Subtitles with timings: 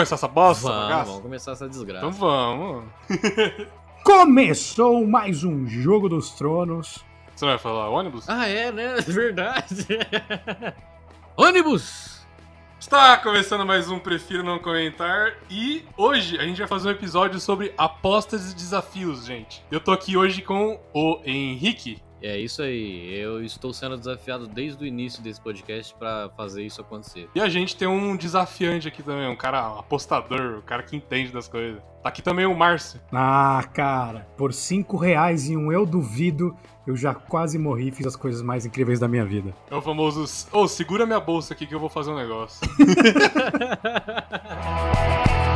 [0.00, 1.04] Vamos começar essa bosta, Vamos, bagaça?
[1.04, 2.06] vamos começar essa desgraça.
[2.06, 2.84] Então vamos.
[4.02, 7.04] Começou mais um Jogo dos Tronos.
[7.36, 8.26] Você vai falar ônibus?
[8.26, 8.94] Ah, é, né?
[9.06, 9.86] Verdade.
[11.36, 12.26] Ônibus!
[12.78, 17.38] Está começando mais um Prefiro Não Comentar e hoje a gente vai fazer um episódio
[17.38, 19.62] sobre apostas e desafios, gente.
[19.70, 22.02] Eu tô aqui hoje com o Henrique.
[22.22, 23.14] É isso aí.
[23.14, 27.28] Eu estou sendo desafiado desde o início desse podcast pra fazer isso acontecer.
[27.34, 31.32] E a gente tem um desafiante aqui também, um cara apostador, um cara que entende
[31.32, 31.80] das coisas.
[32.02, 32.98] Tá aqui também o Márcio.
[33.12, 36.56] Ah, cara, por 5 reais e um eu duvido,
[36.86, 39.54] eu já quase morri e fiz as coisas mais incríveis da minha vida.
[39.70, 40.24] É o famoso.
[40.50, 42.60] Ô, segura minha bolsa aqui que eu vou fazer um negócio.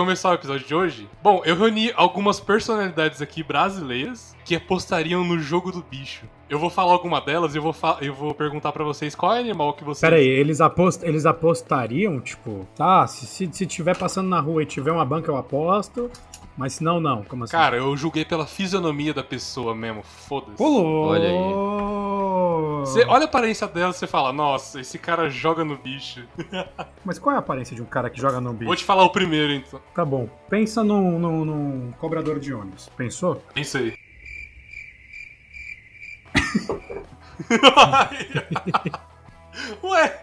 [0.00, 5.38] começar o episódio de hoje, bom, eu reuni algumas personalidades aqui brasileiras que apostariam no
[5.38, 6.24] jogo do bicho.
[6.48, 9.34] Eu vou falar alguma delas e eu vou, fa- eu vou perguntar pra vocês qual
[9.34, 10.00] é o animal que vocês.
[10.00, 11.04] Pera aí, eles, apost...
[11.04, 15.30] eles apostariam, tipo, tá, se, se, se tiver passando na rua e tiver uma banca
[15.30, 16.10] eu aposto,
[16.56, 17.52] mas se não, não, como assim?
[17.52, 20.56] Cara, eu julguei pela fisionomia da pessoa mesmo, foda-se.
[20.56, 21.08] Pulou!
[21.08, 21.34] Olha aí.
[22.92, 26.26] Você olha a aparência dela e você fala, nossa, esse cara joga no bicho.
[27.04, 28.66] Mas qual é a aparência de um cara que joga no bicho?
[28.66, 29.80] Vou te falar o primeiro, então.
[29.94, 33.42] Tá bom, pensa num, num, num cobrador de ônibus, pensou?
[33.54, 33.94] Aí.
[39.82, 40.22] Ué,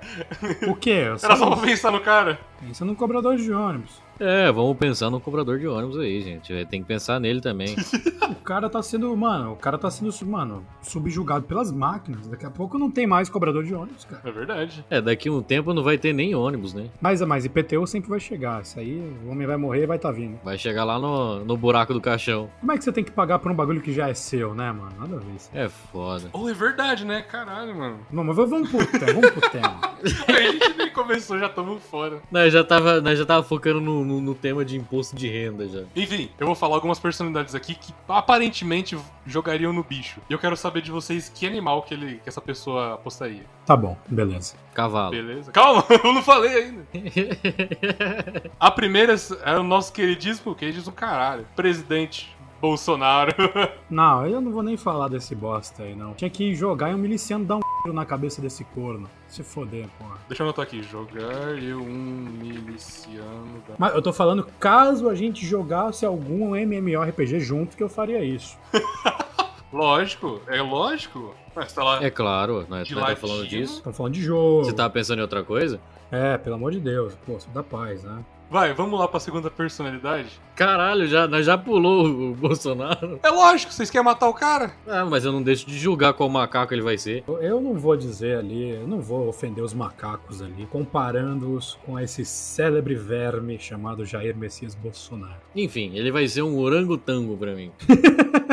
[0.68, 0.92] O quê?
[0.92, 2.40] era só pra pensar no cara?
[2.60, 4.02] Pensa num cobrador de ônibus.
[4.20, 6.66] É, vamos pensar no cobrador de ônibus aí, gente.
[6.66, 7.76] Tem que pensar nele também.
[8.28, 12.28] O cara tá sendo, mano, o cara tá sendo, mano, subjugado pelas máquinas.
[12.28, 14.22] Daqui a pouco não tem mais cobrador de ônibus, cara.
[14.26, 14.86] É verdade.
[14.90, 16.90] É, daqui a um tempo não vai ter nem ônibus, né?
[17.02, 18.62] Mas, mas IPTU sempre vai chegar.
[18.62, 20.40] Isso aí, o homem vai morrer e vai tá vindo.
[20.44, 22.50] Vai chegar lá no, no buraco do caixão.
[22.60, 24.72] Como é que você tem que pagar por um bagulho que já é seu, né,
[24.72, 24.92] mano?
[24.98, 25.50] Nada a ver isso.
[25.54, 26.30] É foda.
[26.34, 27.22] Oh, é verdade, né?
[27.22, 28.00] Caralho, mano.
[28.12, 29.80] Não, mas vamos pro tema, vamos pro tema.
[30.28, 32.22] a gente nem começou, já estamos fora.
[32.32, 35.68] Nós já tava, nós já tava focando no, no, no tema de imposto de renda
[35.68, 35.84] já.
[35.96, 40.22] Enfim, eu vou falar algumas personalidades aqui que aparentemente jogariam no bicho.
[40.30, 43.44] E eu quero saber de vocês que animal que, ele, que essa pessoa apostaria.
[43.66, 44.56] Tá bom, beleza.
[44.74, 45.12] Cavalo.
[45.12, 45.52] Beleza?
[45.52, 46.88] Calma, eu não falei ainda.
[48.60, 51.46] A primeira é o nosso queridíssimo, que diz o caralho.
[51.56, 53.34] Presidente Bolsonaro.
[53.90, 56.14] Não, eu não vou nem falar desse bosta aí, não.
[56.14, 59.10] Tinha que jogar e um miliciano dar um na cabeça desse corno.
[59.30, 60.18] Se foder, porra.
[60.28, 60.84] Deixa eu anotar aqui.
[60.84, 63.76] Jogar eu um miliciano da...
[63.78, 68.58] Mas eu tô falando, caso a gente jogasse algum MMORPG junto, que eu faria isso.
[69.72, 71.36] Lógico, é lógico.
[71.56, 72.04] Mas tá lá.
[72.04, 73.82] É claro, nós De tá falando disso.
[73.84, 74.64] Tô falando de jogo.
[74.66, 75.80] Você tava pensando em outra coisa?
[76.12, 77.16] É, pelo amor de Deus.
[77.26, 78.24] Pô, da paz, né?
[78.50, 80.40] Vai, vamos lá pra segunda personalidade.
[80.56, 83.20] Caralho, já, nós já pulou o Bolsonaro.
[83.22, 84.72] É lógico, vocês querem matar o cara?
[84.88, 87.26] Ah, mas eu não deixo de julgar qual macaco ele vai ser.
[87.28, 92.00] Eu- Eu não vou dizer ali, eu não vou ofender os macacos ali, comparando-os com
[92.00, 95.42] esse célebre verme chamado Jair Messias Bolsonaro.
[95.54, 97.70] Enfim, ele vai ser um orangotango pra mim.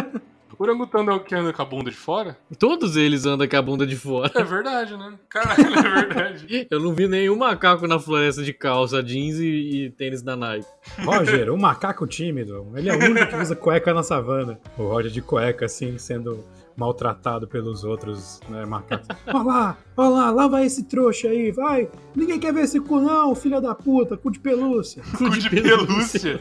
[0.64, 2.38] O orangotango é o que anda com a bunda de fora?
[2.58, 4.32] Todos eles andam com a bunda de fora.
[4.34, 5.12] É verdade, né?
[5.28, 6.66] Caralho, é verdade.
[6.72, 10.66] Eu não vi nenhum macaco na floresta de calça jeans e, e tênis da Nike.
[11.04, 14.58] Roger, o macaco tímido, ele é o único que usa cueca na savana.
[14.78, 16.42] O Roger de cueca, assim, sendo
[16.76, 19.08] maltratado pelos outros né, macacos.
[19.26, 21.88] Olha lá, olha lá, lá vai esse trouxa aí, vai.
[22.14, 25.02] Ninguém quer ver esse cu não, filha da puta, cu de pelúcia.
[25.16, 26.40] Cu de pelúcia.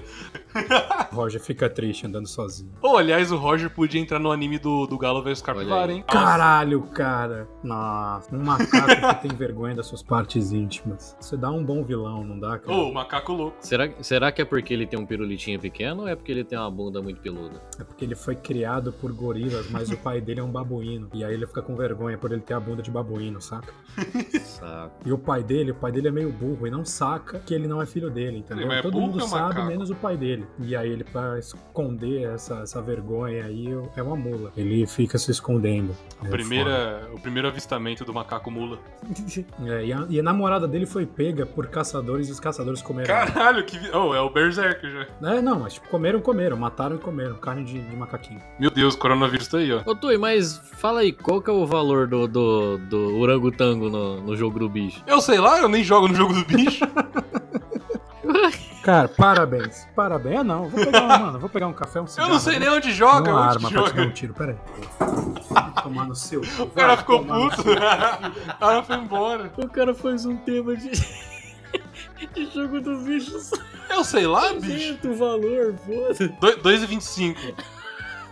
[1.12, 2.72] Roger fica triste andando sozinho.
[2.82, 6.04] Ou, aliás, o Roger podia entrar no anime do, do Galo vs Capivara, hein?
[6.08, 7.48] Caralho, cara.
[7.64, 11.16] Nossa, um macaco que tem vergonha das suas partes íntimas.
[11.20, 12.78] Você dá um bom vilão, não dá, cara?
[12.78, 13.58] Ô, o macaco louco.
[13.60, 16.58] Será, será que é porque ele tem um pirulitinho pequeno ou é porque ele tem
[16.58, 17.62] uma bunda muito peluda?
[17.80, 21.10] É porque ele foi criado por gorilas, mas o pai dele é um babuíno.
[21.14, 23.74] E aí ele fica com vergonha por ele ter a bunda de babuíno, saca?
[24.44, 24.92] Saco.
[25.06, 27.68] E o pai dele, o pai dele é meio burro e não saca que ele
[27.68, 28.72] não é filho dele, entendeu?
[28.72, 29.68] É Todo mundo é sabe, macaco?
[29.68, 30.46] menos o pai dele.
[30.60, 34.52] E aí ele, pra esconder essa, essa vergonha aí, é uma mula.
[34.58, 35.96] Ele fica se escondendo.
[36.22, 38.78] A É primeira, o primeiro avistamento do macaco mula.
[39.66, 43.08] É, e, a, e a namorada dele foi pega por caçadores e os caçadores comeram.
[43.08, 43.78] Caralho, que.
[43.96, 45.08] Oh, é o Berserk já.
[45.36, 47.36] É, não, mas tipo, comeram, comeram, mataram e comeram.
[47.36, 48.42] Carne de, de macaquinho.
[48.60, 49.82] Meu Deus, o coronavírus tá aí, ó.
[49.86, 54.22] Ô Tui, mas fala aí, qual que é o valor do, do, do orangotango no,
[54.22, 55.02] no jogo do bicho?
[55.08, 56.86] Eu sei lá, eu nem jogo no jogo do bicho.
[58.84, 59.88] Cara, parabéns.
[59.96, 60.40] Parabéns.
[60.40, 60.68] Ah, não.
[60.68, 62.32] Vou pegar, uma, mano, vou pegar um café, um Eu cigarro.
[62.34, 64.14] não sei nem onde joga, uma onde arma que pra te dar um joga.
[64.14, 64.56] tiro, peraí.
[65.84, 66.42] Tomar no seu.
[66.42, 67.62] O cara ficou puto.
[67.62, 67.76] o
[68.60, 69.54] cara foi embora.
[69.58, 70.92] O cara fez um tema de.
[72.34, 73.38] Que jogo do bicho
[73.90, 74.98] Eu sei lá, bicho.
[75.06, 76.36] o valor, foda.
[76.62, 77.36] 2,25.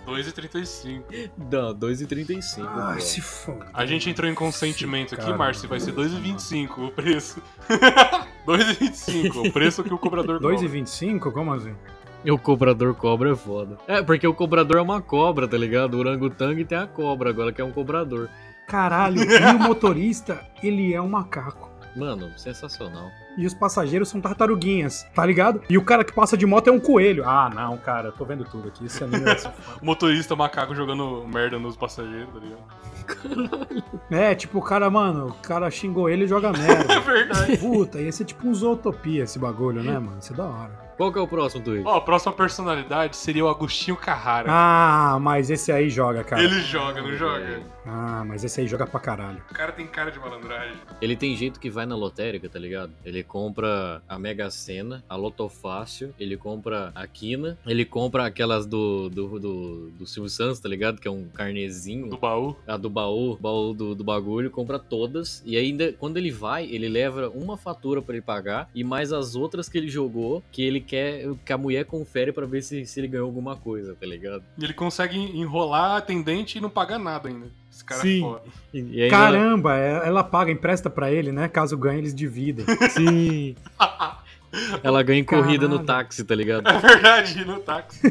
[0.06, 1.32] 2,35.
[1.38, 2.68] Não, 2,35.
[2.68, 3.02] Ai, pô.
[3.02, 3.68] se foda.
[3.74, 5.32] A gente entrou em consentimento aqui.
[5.34, 5.70] Márcio.
[5.70, 7.42] Vai ser 2,25 o preço.
[8.46, 10.58] 2,25 o preço que o cobrador cobra.
[10.58, 11.32] 2,25?
[11.32, 11.76] Como assim?
[12.24, 13.78] E o cobrador cobra é foda.
[13.88, 15.96] É, porque o cobrador é uma cobra, tá ligado?
[15.96, 18.30] O orangotangue tem a cobra, agora que é um cobrador.
[18.68, 21.70] Caralho, e o motorista, ele é um macaco.
[21.96, 23.10] Mano, sensacional.
[23.38, 25.62] E os passageiros são tartaruguinhas, tá ligado?
[25.70, 27.24] E o cara que passa de moto é um coelho.
[27.28, 28.86] Ah, não, cara, eu tô vendo tudo aqui.
[28.86, 29.80] Esse anime vai ser foda.
[29.82, 33.68] O motorista macaco jogando merda nos passageiros, tá ligado?
[34.10, 36.92] É, tipo, o cara, mano, o cara xingou ele e joga merda.
[36.94, 37.58] É verdade.
[37.58, 40.18] Puta, ia ser tipo um zootopia esse bagulho, né, mano?
[40.20, 40.91] Isso é da hora.
[41.02, 41.84] Qual que é o próximo, Twitch?
[41.84, 44.48] Ó, a próxima personalidade seria o Agostinho Carrara.
[44.52, 46.44] Ah, mas esse aí joga, cara.
[46.44, 47.60] Ele joga, não joga?
[47.84, 49.42] Ah, mas esse aí joga pra caralho.
[49.50, 50.78] O cara tem cara de malandragem.
[51.02, 52.92] Ele tem jeito que vai na lotérica, tá ligado?
[53.04, 59.10] Ele compra a Mega Sena, a Lotofácil, ele compra a Quina, ele compra aquelas do,
[59.10, 61.02] do, do, do Silvio Santos, tá ligado?
[61.02, 62.12] Que é um carnezinho.
[62.12, 62.56] Do baú.
[62.68, 65.42] A do baú, baú do, do bagulho, compra todas.
[65.48, 69.34] E ainda, quando ele vai, ele leva uma fatura pra ele pagar e mais as
[69.34, 73.00] outras que ele jogou, que ele quer que a mulher confere pra ver se, se
[73.00, 74.44] ele ganhou alguma coisa, tá ligado?
[74.58, 77.48] E ele consegue enrolar a atendente e não pagar nada ainda.
[77.72, 78.18] Esse cara Sim.
[78.18, 78.42] é foda.
[78.74, 81.48] E, e ainda Caramba, é- ela paga, empresta pra ele, né?
[81.48, 82.66] Caso ganhe, eles dividem.
[82.92, 83.56] Sim.
[84.84, 85.88] Ela ganha em corrida no Caralho.
[85.88, 86.68] táxi, tá ligado?
[86.68, 88.02] É verdade, no táxi.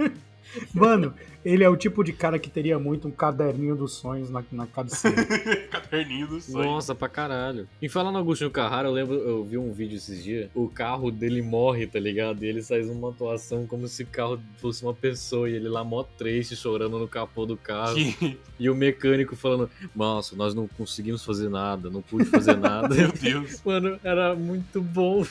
[0.74, 1.14] Mano,
[1.48, 4.66] ele é o tipo de cara que teria muito um caderninho dos sonhos na, na
[4.66, 5.24] cabeceira.
[5.70, 6.64] Caderninho do sonho.
[6.64, 7.68] Nossa, pra caralho.
[7.80, 11.10] E falando no Agostinho Carrara, eu lembro, eu vi um vídeo esses dias, o carro
[11.10, 12.42] dele morre, tá ligado?
[12.44, 15.84] E ele faz uma atuação como se o carro fosse uma pessoa, e ele lá
[15.84, 17.94] mó triste, chorando no capô do carro.
[17.94, 22.88] Que- E o mecânico falando, nossa, nós não conseguimos fazer nada, não pude fazer nada.
[22.96, 23.60] Meu Deus.
[23.62, 25.22] Mano, era muito bom.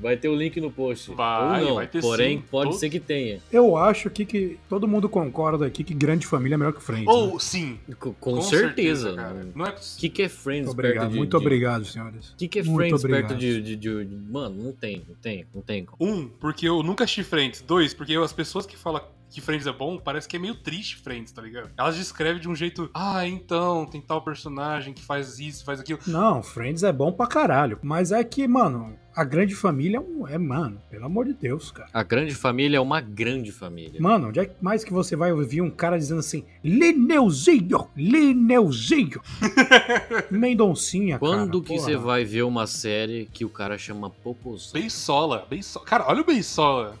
[0.00, 1.12] Vai ter o link no post.
[1.12, 2.44] Vai, Ou não, vai ter porém, sim.
[2.50, 3.38] pode Todo- ser que tenha.
[3.52, 7.06] Eu acho aqui que todo mundo concorda aqui que Grande Família é melhor que Friends.
[7.06, 7.12] né?
[7.12, 7.78] Ou, sim.
[7.98, 9.14] Com, com certeza.
[9.14, 9.46] cara.
[9.54, 10.00] Não é O possível.
[10.00, 11.16] que, que é Friends Muito perto obrigado, de.
[11.16, 12.30] muito de- obrigado, senhores.
[12.30, 13.28] O que, que é Muito Friends obrigado.
[13.28, 15.86] perto de, de, de- de- Mano, não tem, não tem, não tem.
[16.00, 17.60] Um, porque eu nunca assisti Friends.
[17.62, 20.96] Dois, porque as pessoas que falam que Friends é bom, parece que é meio triste
[20.96, 21.68] Friends, tá ligado?
[21.76, 25.98] Elas descrevem de um jeito, ah, então, tem tal personagem que faz isso, faz aquilo.
[26.06, 27.78] Não, Friends é bom pra caralho.
[27.82, 31.70] Mas é que, mano, a Grande Família é, um- é mano, pelo amor de Deus,
[31.70, 31.88] cara.
[31.92, 34.00] A grande família é uma grande família.
[34.00, 39.20] Mano, onde é que mais que você vai ouvir um cara dizendo assim, Lineuzinho, Lineuzinho.
[40.30, 41.32] Mendoncinha, cara.
[41.32, 44.72] Quando que você vai ver uma série que o cara chama Popozão?
[44.80, 45.84] Beisola, Beisola.
[45.86, 46.96] Cara, olha o Beisola.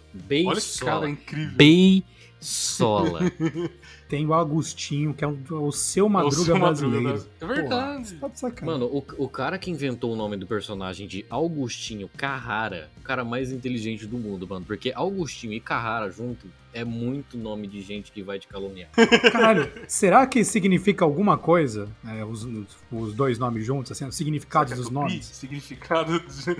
[0.46, 1.10] Olha esse cara Beisola.
[1.10, 1.56] incrível.
[1.56, 3.20] Beisola.
[4.08, 7.04] Tem o Agostinho, que é o, o seu Madruga O seu brasileiro.
[7.08, 8.14] Madruga É verdade.
[8.14, 8.64] Porra, tá de.
[8.64, 13.24] Mano, o, o cara que inventou o nome do personagem de Augustinho Carrara, o cara
[13.24, 14.64] mais inteligente do mundo, mano.
[14.64, 18.90] Porque Augustinho e Carrara junto é muito nome de gente que vai te caluniar.
[19.32, 21.88] Caralho, será que significa alguma coisa?
[22.06, 22.46] é, os,
[22.92, 25.24] os- dois nomes juntos, assim, o significado dos nomes?
[25.26, 26.20] Significado.
[26.20, 26.50] de-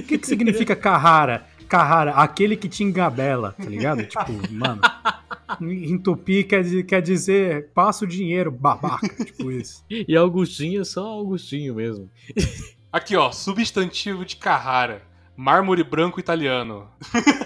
[0.00, 1.46] O que, que significa Carrara?
[1.68, 4.04] Carrara, aquele que te engabela, tá ligado?
[4.06, 4.80] Tipo, mano.
[5.60, 9.08] Em tupi quer, dizer- quer dizer passa o dinheiro, babaca.
[9.24, 9.84] Tipo isso.
[9.88, 12.10] E Augustinho é só Augustinho mesmo.
[12.92, 15.02] Aqui, ó, substantivo de Carrara.
[15.36, 16.86] Mármore branco italiano.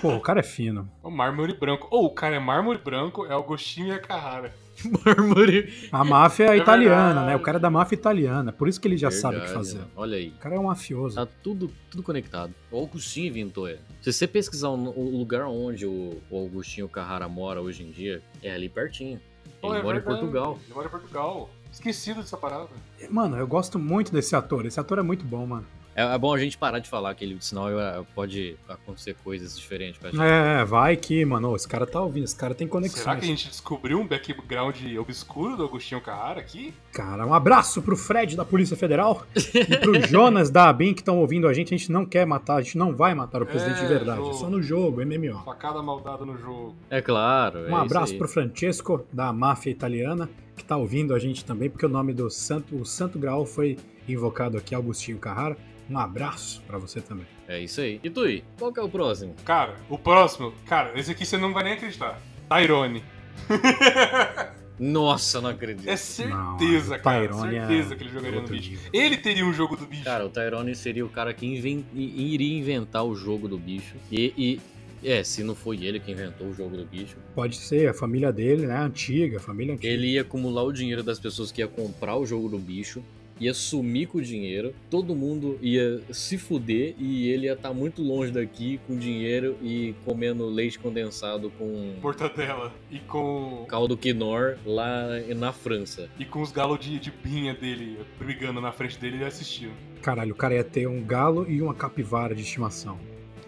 [0.02, 0.86] Pô, o cara é fino.
[1.02, 1.88] O mármore branco.
[1.90, 4.54] Ou o cara é mármore branco, é Agostinho e é Carrara.
[5.92, 7.26] A máfia é É italiana, verdade.
[7.26, 7.36] né?
[7.36, 8.52] O cara é da máfia italiana.
[8.52, 9.84] Por isso que ele já sabe o que Verdade, fazer.
[9.96, 10.28] Olha aí.
[10.28, 11.16] O cara é um mafioso.
[11.16, 12.54] Tá tudo, tudo conectado.
[12.70, 13.80] O Augustinho inventou ele.
[14.02, 18.52] Se você pesquisar o, lugar onde o, o Augustinho Carrara mora hoje em dia, é
[18.52, 19.20] ali pertinho.
[19.62, 20.04] Ele é mora em verdade.
[20.20, 20.58] Portugal.
[20.64, 21.50] Ele mora em Portugal.
[21.72, 22.68] Esquecido dessa parada.
[23.10, 24.64] Mano, eu gosto muito desse ator.
[24.66, 25.66] Esse ator é muito bom, mano.
[25.98, 29.58] É, é bom a gente parar de falar que ele, senão é, pode acontecer coisas
[29.58, 30.20] diferentes gente.
[30.22, 31.56] É, vai que, mano.
[31.56, 33.02] Esse cara tá ouvindo, esse cara tem conexões.
[33.02, 36.72] Será que a gente descobriu um background obscuro do Agostinho Carrara aqui?
[36.92, 41.18] Cara, um abraço pro Fred da Polícia Federal e pro Jonas da ABIN que estão
[41.18, 41.74] ouvindo a gente.
[41.74, 44.18] A gente não quer matar, a gente não vai matar o presidente É, de verdade.
[44.18, 44.30] jogo.
[44.30, 45.42] É só no jogo, MMO.
[45.44, 46.76] Facada maldada no jogo.
[46.88, 47.66] É claro.
[47.66, 48.18] é Um abraço isso aí.
[48.18, 52.28] pro Francesco da máfia italiana que tá ouvindo a gente também, porque o nome do
[52.30, 53.76] santo, o Santo Graal foi
[54.08, 55.56] invocado aqui, Augustinho Carrara.
[55.88, 57.26] Um abraço pra você também.
[57.46, 57.98] É isso aí.
[58.04, 59.34] E Tui, qual que é o próximo?
[59.44, 60.52] Cara, o próximo.
[60.66, 62.20] Cara, esse aqui você não vai nem acreditar.
[62.48, 63.02] Tyrone.
[64.78, 65.88] Nossa, não acredito.
[65.88, 67.24] É certeza, Não, cara.
[67.24, 68.70] É certeza que ele jogaria no bicho.
[68.70, 68.90] nível.
[68.92, 70.04] Ele teria um jogo do bicho.
[70.04, 73.96] Cara, o Tyrone seria o cara que iria inventar o jogo do bicho.
[74.10, 74.60] E, e-
[75.02, 78.32] é, se não foi ele que inventou o jogo do bicho, Pode ser a família
[78.32, 78.76] dele, né?
[78.78, 79.92] Antiga, a família antiga.
[79.92, 83.02] ele ia acumular o dinheiro das pessoas que ia comprar o jogo do bicho.
[83.40, 88.02] Ia sumir com o dinheiro, todo mundo ia se fuder e ele ia estar muito
[88.02, 92.72] longe daqui com dinheiro e comendo leite condensado com Mortadela.
[92.90, 93.64] E com.
[93.68, 96.08] caldo quinor lá na França.
[96.18, 99.70] E com os galos de, de pinha dele brigando na frente dele, ele assistiu.
[100.02, 102.98] Caralho, o cara ia ter um galo e uma capivara de estimação.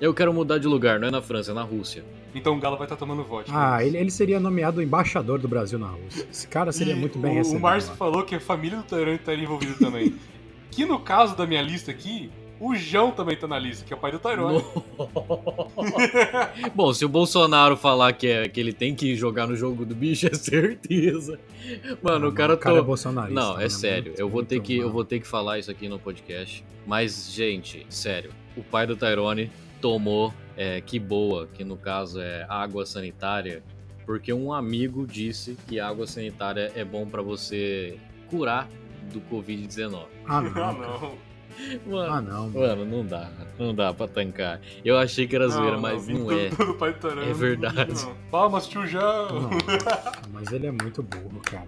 [0.01, 2.03] Eu quero mudar de lugar, não é na França, é na Rússia.
[2.35, 3.53] Então o galo vai estar tomando vodka.
[3.55, 6.27] Ah, ele, ele seria nomeado embaixador do Brasil na Rússia.
[6.31, 7.59] Esse cara seria E muito bem o, recebido.
[7.59, 10.15] O Márcio falou que a família do Tyrone estaria envolvida também.
[10.71, 13.97] que no caso da minha lista aqui, o João também tá na lista, que é
[13.97, 14.63] o pai do Tyrone.
[16.75, 19.95] Bom, se o Bolsonaro falar que, é, que ele tem que jogar no jogo do
[19.95, 21.39] bicho, é certeza.
[22.03, 23.41] Mano, o cara, o cara é to- bolsonarista.
[23.41, 23.69] Não, é né?
[23.69, 24.05] sério.
[24.11, 26.65] Muito- Eu vou ter que eu vou ter que falar isso aqui no podcast.
[26.87, 28.31] Mas, gente, sério.
[28.57, 33.63] O pai do Tyrone tomou é, que boa, que no caso é água sanitária,
[34.07, 38.69] porque um amigo disse que água sanitária é bom pra você curar
[39.13, 40.05] do COVID-19.
[40.27, 40.51] Ah, não.
[40.63, 41.31] Ah, não.
[41.93, 42.49] Mano, Ah, não.
[42.49, 42.61] mano.
[42.61, 43.29] mano, não dá.
[43.59, 44.61] Não dá pra tancar.
[44.85, 46.47] Eu achei que era zoeira, mas vindo não é.
[46.47, 48.05] É não verdade.
[48.05, 48.15] não.
[48.31, 48.81] Palmas, tio.
[48.83, 49.51] Não,
[50.33, 51.67] mas ele é muito burro, cara.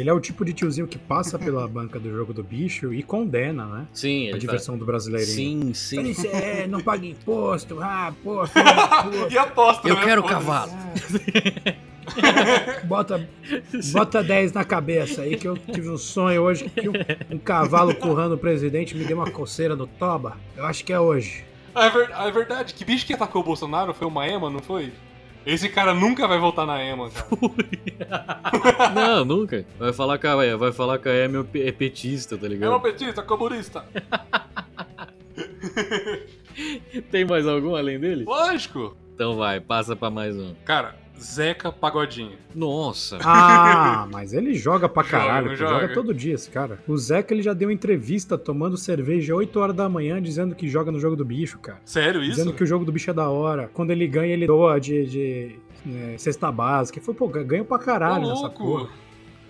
[0.00, 3.02] Ele é o tipo de tiozinho que passa pela banca do jogo do bicho e
[3.02, 3.86] condena, né?
[3.92, 5.74] Sim, A ele diversão do brasileirinho.
[5.74, 6.10] Sim, sim.
[6.10, 8.42] Isso é, não paga imposto, ah, pô,
[9.30, 10.40] e aposta, Eu quero Foda-se.
[10.40, 10.72] cavalo.
[12.84, 13.28] Bota,
[13.92, 16.92] bota 10 na cabeça aí que eu tive um sonho hoje que um,
[17.30, 20.36] um cavalo currando o presidente me deu uma coceira no toba.
[20.56, 21.44] Eu acho que é hoje.
[21.74, 22.74] Ah, é, ah, é verdade.
[22.74, 24.92] Que bicho que atacou o Bolsonaro foi uma ema, não foi?
[25.46, 27.30] Esse cara nunca vai voltar na ema, cara.
[28.94, 29.64] Não, nunca.
[29.78, 32.54] Vai falar que a, vai falar que a Amy é pe- petista, tá É uma
[32.54, 32.80] ligado?
[32.80, 33.84] petista, comunista.
[37.10, 38.24] Tem mais algum além dele?
[38.24, 38.96] Lógico.
[39.14, 40.54] Então vai, passa pra mais um.
[40.64, 42.36] Cara, Zeca Pagodinho.
[42.54, 43.18] Nossa.
[43.22, 45.80] Ah, mas ele joga pra Joga, caralho, pô, joga.
[45.80, 45.94] joga?
[45.94, 46.78] todo dia esse cara.
[46.88, 50.90] O Zeca ele já deu entrevista tomando cerveja 8 horas da manhã dizendo que joga
[50.90, 51.80] no jogo do bicho, cara.
[51.84, 52.30] Sério isso?
[52.36, 53.70] Dizendo que o jogo do bicho é da hora.
[53.72, 56.98] Quando ele ganha, ele doa de, de é, cesta básica.
[56.98, 58.88] Ele falou, pô, ganha pra caralho Ô, nessa porra.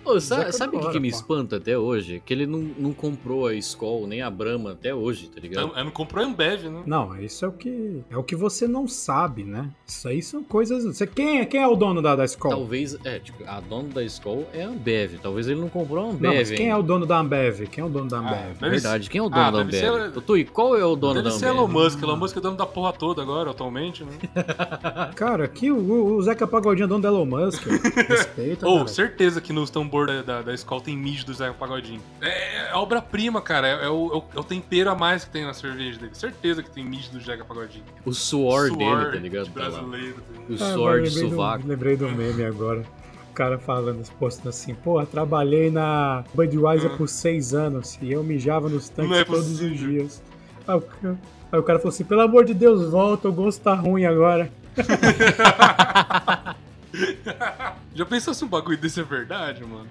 [0.03, 1.15] Ô, Zeca sa- é sabe o que, que me pô.
[1.17, 2.21] espanta até hoje?
[2.25, 5.69] Que ele não, não comprou a Skol nem a Brahma até hoje, tá ligado?
[5.69, 6.83] Eu, eu não comprou Ambev, né?
[6.85, 9.69] Não, isso é o que é o que você não sabe, né?
[9.87, 10.83] Isso aí são coisas.
[10.85, 12.55] Você, quem, é, quem é o dono da, da escola?
[12.55, 15.19] Talvez, é, tipo, a dona da Skol é a Ambev.
[15.21, 16.35] Talvez ele não comprou a Não, Ambev.
[16.35, 17.67] mas quem é o dono da Ambev?
[17.67, 18.57] Quem é o dono da Ah, Ambev?
[18.59, 20.11] deve Verdade, quem é o dono Ah, da deve Ambev?
[20.11, 21.57] ser- Ô, Tui, qual é o dono Deve da ser Ambev?
[21.59, 22.01] Elon Musk.
[22.03, 24.11] Elon Musk é dono da porra toda agora, atualmente, né?
[25.15, 27.63] Cara, aqui o, o Zeca Pagodinho é dono da Elon Musk.
[28.07, 28.87] Respeita, Ou, cara.
[28.87, 32.01] certeza que nos tambor da, da, da escola tem mijo do Zeca Pagodinho.
[32.21, 33.67] É, é obra-prima, cara.
[33.67, 36.15] É, é o, é o- é o tempero a mais que tem na cerveja dele.
[36.15, 37.83] Certeza que tem mijo do Zeca Pagodinho.
[38.05, 39.45] O suor, dele, tá ligado?
[39.45, 39.69] de Tá lá.
[39.69, 40.15] brasileiro.
[40.49, 41.67] O Ah, suor de do- sovaco.
[41.67, 42.83] lembrei do meme agora.
[43.29, 46.97] O cara falando, postando assim, porra, trabalhei na Budweiser Ah.
[46.97, 50.21] por seis anos e eu mijava nos tanques é todos os dias.
[50.67, 51.15] Aí o, ca-
[51.51, 54.49] aí o cara falou assim, pelo amor de Deus, volta, o gosto tá ruim agora.
[57.95, 59.87] Já pensou se um bagulho desse é verdade, mano?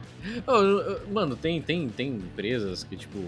[0.47, 3.19] Ô, Mano, tem, tem, tem empresas que, tipo,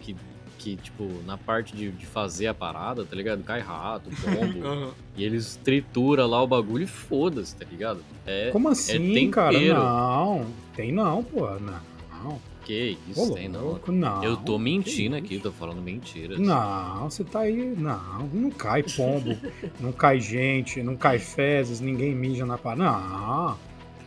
[0.00, 0.16] que,
[0.58, 3.42] que, tipo, na parte de, de fazer a parada, tá ligado?
[3.42, 4.90] Cai rato, pombo, Aham.
[5.16, 8.00] e eles trituram lá o bagulho e foda-se, tá ligado?
[8.26, 9.30] É, Como assim, tempero.
[9.30, 9.58] cara?
[9.60, 12.40] Não, tem não, pô, não.
[12.70, 13.60] Que Ô, isso tem não.
[13.64, 14.22] louco, não.
[14.24, 16.38] Eu tô mentindo aqui, tô falando mentiras.
[16.38, 17.74] Não, você tá aí.
[17.76, 19.36] Não, não cai pombo,
[19.80, 22.82] não cai gente, não cai fezes, ninguém mija na parada.
[22.84, 23.58] Não.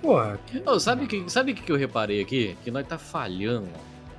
[0.01, 2.57] Porra, que- Ô, sabe o que, sabe que, que eu reparei aqui?
[2.63, 3.67] Que nós tá falhando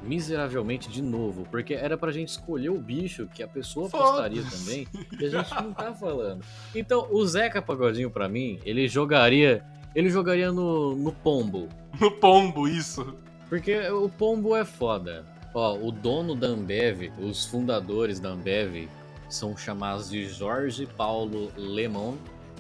[0.03, 4.65] miseravelmente de novo, porque era pra gente escolher o bicho que a pessoa apostaria Foda-se.
[4.65, 6.45] também, e a gente não tá falando.
[6.75, 9.65] Então, o Zeca Pagodinho, pra mim, ele jogaria.
[9.95, 11.69] Ele jogaria no, no pombo.
[12.01, 13.15] No pombo, isso.
[13.49, 15.25] Porque o pombo é foda.
[15.55, 18.89] Ó, o dono da Ambev, os fundadores da Ambev,
[19.29, 22.15] são chamados de Jorge Paulo Lemon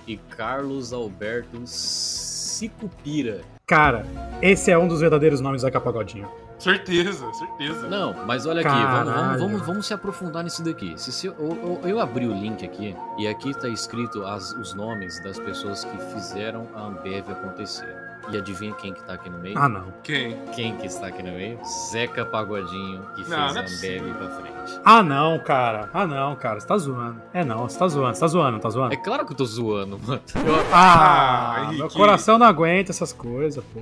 [0.06, 3.40] e Carlos Alberto Sicupira.
[3.66, 4.04] cara,
[4.42, 6.28] esse é um dos verdadeiros nomes da Capagodinho.
[6.58, 7.88] Certeza, certeza.
[7.88, 10.94] Não, mas olha aqui, vamos, vamos, vamos, vamos se aprofundar nisso daqui.
[10.96, 14.72] Se, se eu, eu, eu abri o link aqui e aqui tá escrito as- os
[14.72, 17.92] nomes das pessoas que fizeram a Ambev acontecer.
[18.30, 19.58] E adivinha quem que tá aqui no meio?
[19.58, 19.92] Ah, não.
[20.02, 20.36] Quem?
[20.54, 21.58] Quem que está aqui no meio?
[21.90, 24.80] Zeca Pagodinho, que fez Não, não é a Ambev pra frente.
[24.84, 25.90] Ah, não, cara.
[25.92, 26.58] Ah, não, cara.
[26.60, 27.20] Você tá zoando.
[27.32, 27.68] É, não.
[27.68, 28.14] Você tá zoando.
[28.14, 28.94] Você tá zoando, tá zoando.
[28.94, 30.22] É claro que eu tô zoando, mano.
[30.34, 33.80] Eu- Ah, Ah, meu coração não aguenta essas coisas, pô.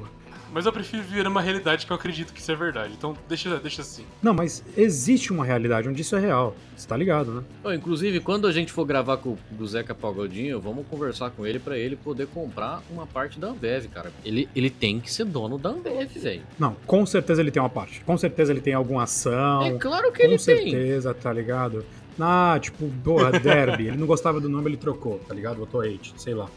[0.52, 2.92] Mas eu prefiro viver uma realidade que eu acredito que isso é verdade.
[2.96, 4.04] Então deixa, deixa assim.
[4.22, 6.54] Não, mas existe uma realidade onde isso é real.
[6.76, 7.42] Você tá ligado, né?
[7.64, 11.58] Ó, inclusive, quando a gente for gravar com o Zeca Pagodinho, vamos conversar com ele
[11.58, 14.12] pra ele poder comprar uma parte da Ambev, cara.
[14.24, 16.42] Ele, ele tem que ser dono da Ambev, velho.
[16.58, 18.00] Não, com certeza ele tem uma parte.
[18.04, 19.62] Com certeza ele tem alguma ação.
[19.62, 20.38] É claro que com ele tem.
[20.38, 21.84] certeza, tá ligado?
[22.20, 23.86] Ah, tipo, porra, Derby.
[23.88, 25.56] ele não gostava do nome, ele trocou, tá ligado?
[25.56, 26.48] Botou hate, sei lá.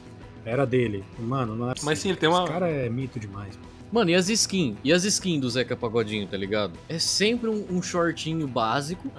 [0.45, 1.03] Era dele.
[1.17, 2.43] Mano, não é Mas sim, ele tem uma.
[2.43, 3.57] Esse cara é mito demais.
[3.57, 3.74] Mano,
[4.09, 4.77] e as skins?
[4.83, 6.73] E as skins do Zeca Pagodinho, tá ligado?
[6.89, 9.09] É sempre um, um shortinho básico,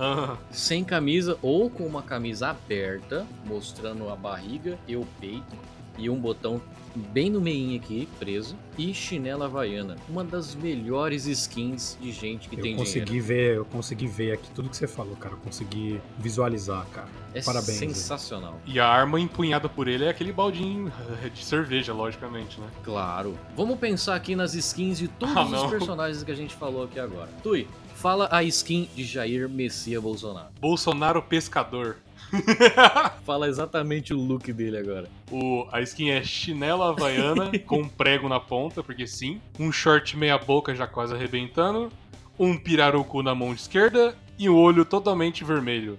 [0.50, 5.56] sem camisa ou com uma camisa aberta, mostrando a barriga e o peito,
[5.98, 6.60] e um botão
[6.96, 9.96] bem no meinho aqui, preso, e chinela havaiana.
[10.08, 13.26] Uma das melhores skins de gente que Eu tem consegui dinheiro.
[13.26, 15.34] ver, eu consegui ver aqui tudo que você falou, cara.
[15.34, 17.08] Eu consegui visualizar, cara.
[17.34, 18.58] É Parabéns, sensacional.
[18.66, 20.90] e a arma empunhada por ele é aquele baldinho
[21.34, 22.66] de cerveja, logicamente, né?
[22.82, 23.38] Claro.
[23.56, 26.98] Vamos pensar aqui nas skins de todos Ah, os personagens que a gente falou aqui
[26.98, 27.28] agora.
[27.42, 30.48] Tui, fala a skin de Jair Messias Bolsonaro.
[30.60, 31.96] Bolsonaro Pescador.
[33.24, 35.08] Fala exatamente o look dele agora.
[35.30, 39.40] O, a skin é chinela havaiana com um prego na ponta, porque sim.
[39.58, 41.90] Um short meia boca já quase arrebentando.
[42.38, 45.96] Um pirarucu na mão esquerda e um olho totalmente vermelho.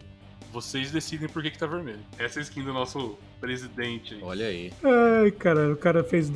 [0.52, 2.00] Vocês decidem por que, que tá vermelho.
[2.20, 4.20] Essa é a skin do nosso presidente aí.
[4.24, 4.72] Olha aí.
[4.84, 6.32] Ai, cara, o cara fez.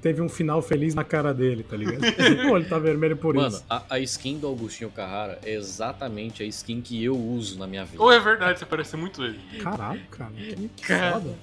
[0.00, 2.00] Teve um final feliz na cara dele, tá ligado?
[2.48, 3.64] Pô, ele tá vermelho por Mano, isso.
[3.68, 7.84] a, a skin do Augustinho Carrara é exatamente a skin que eu uso na minha
[7.84, 8.02] vida.
[8.02, 9.38] Ou é verdade, você parece muito ele.
[9.60, 10.32] Caralho, cara.
[10.76, 11.12] Que Cara.
[11.20, 11.34] foda.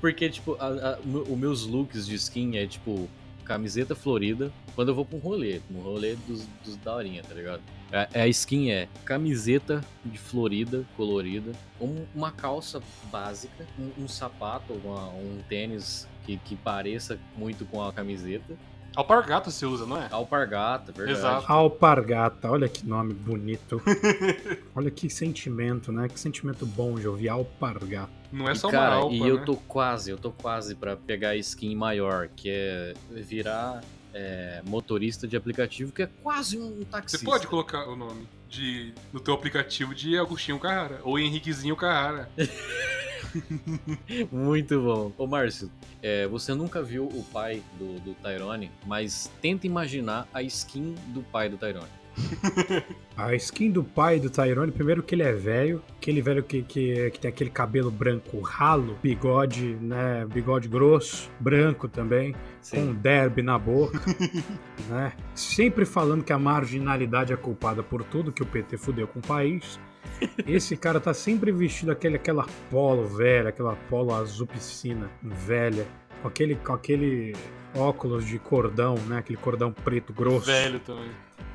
[0.00, 3.08] Porque, tipo, a- a- o- os meus looks de skin é, tipo,
[3.48, 5.60] camiseta florida quando eu vou pra um rolê.
[5.74, 7.62] Um rolê dos, dos daorinha, tá ligado?
[7.90, 14.74] A, a skin é camiseta de florida, colorida, um- uma calça básica, um, um sapato,
[14.84, 18.54] uma- um tênis que, que pareça muito com a camiseta,
[18.96, 20.08] Alpargata você usa, não é?
[20.10, 21.18] alpargata, verdade.
[21.18, 21.52] Exato.
[21.52, 23.80] Alpargata, olha que nome bonito.
[24.74, 26.08] olha que sentimento, né?
[26.08, 28.10] Que sentimento bom de ouvir alpargata.
[28.32, 29.30] Não é E, só cara, uma alpa, e né?
[29.30, 34.62] eu tô quase, eu tô quase pra pegar a skin maior, que é virar é,
[34.66, 37.24] motorista de aplicativo, que é quase um Você taxista.
[37.24, 42.28] pode colocar o nome de, no teu aplicativo de Agostinho Carrara ou Henriquezinho Carrara.
[44.32, 45.12] Muito bom.
[45.16, 45.70] Ô, Márcio,
[46.02, 51.22] é, você nunca viu o pai do, do Tyrone, mas tenta imaginar a skin do
[51.22, 51.98] pai do Tyrone.
[53.16, 57.10] A skin do pai do Tyrone, primeiro que ele é velho, aquele velho que, que,
[57.10, 60.24] que tem aquele cabelo branco ralo, bigode, né?
[60.26, 62.34] Bigode grosso, branco também,
[62.70, 64.00] com um derby na boca,
[64.88, 65.12] né?
[65.34, 69.22] Sempre falando que a marginalidade é culpada por tudo que o PT fudeu com o
[69.22, 69.80] país.
[70.46, 75.86] Esse cara tá sempre vestido aquele, aquela polo velha, aquela polo azul piscina velha,
[76.22, 77.34] com aquele, com aquele
[77.74, 79.18] óculos de cordão, né?
[79.18, 80.46] Aquele cordão preto grosso.
[80.46, 81.10] Velho também.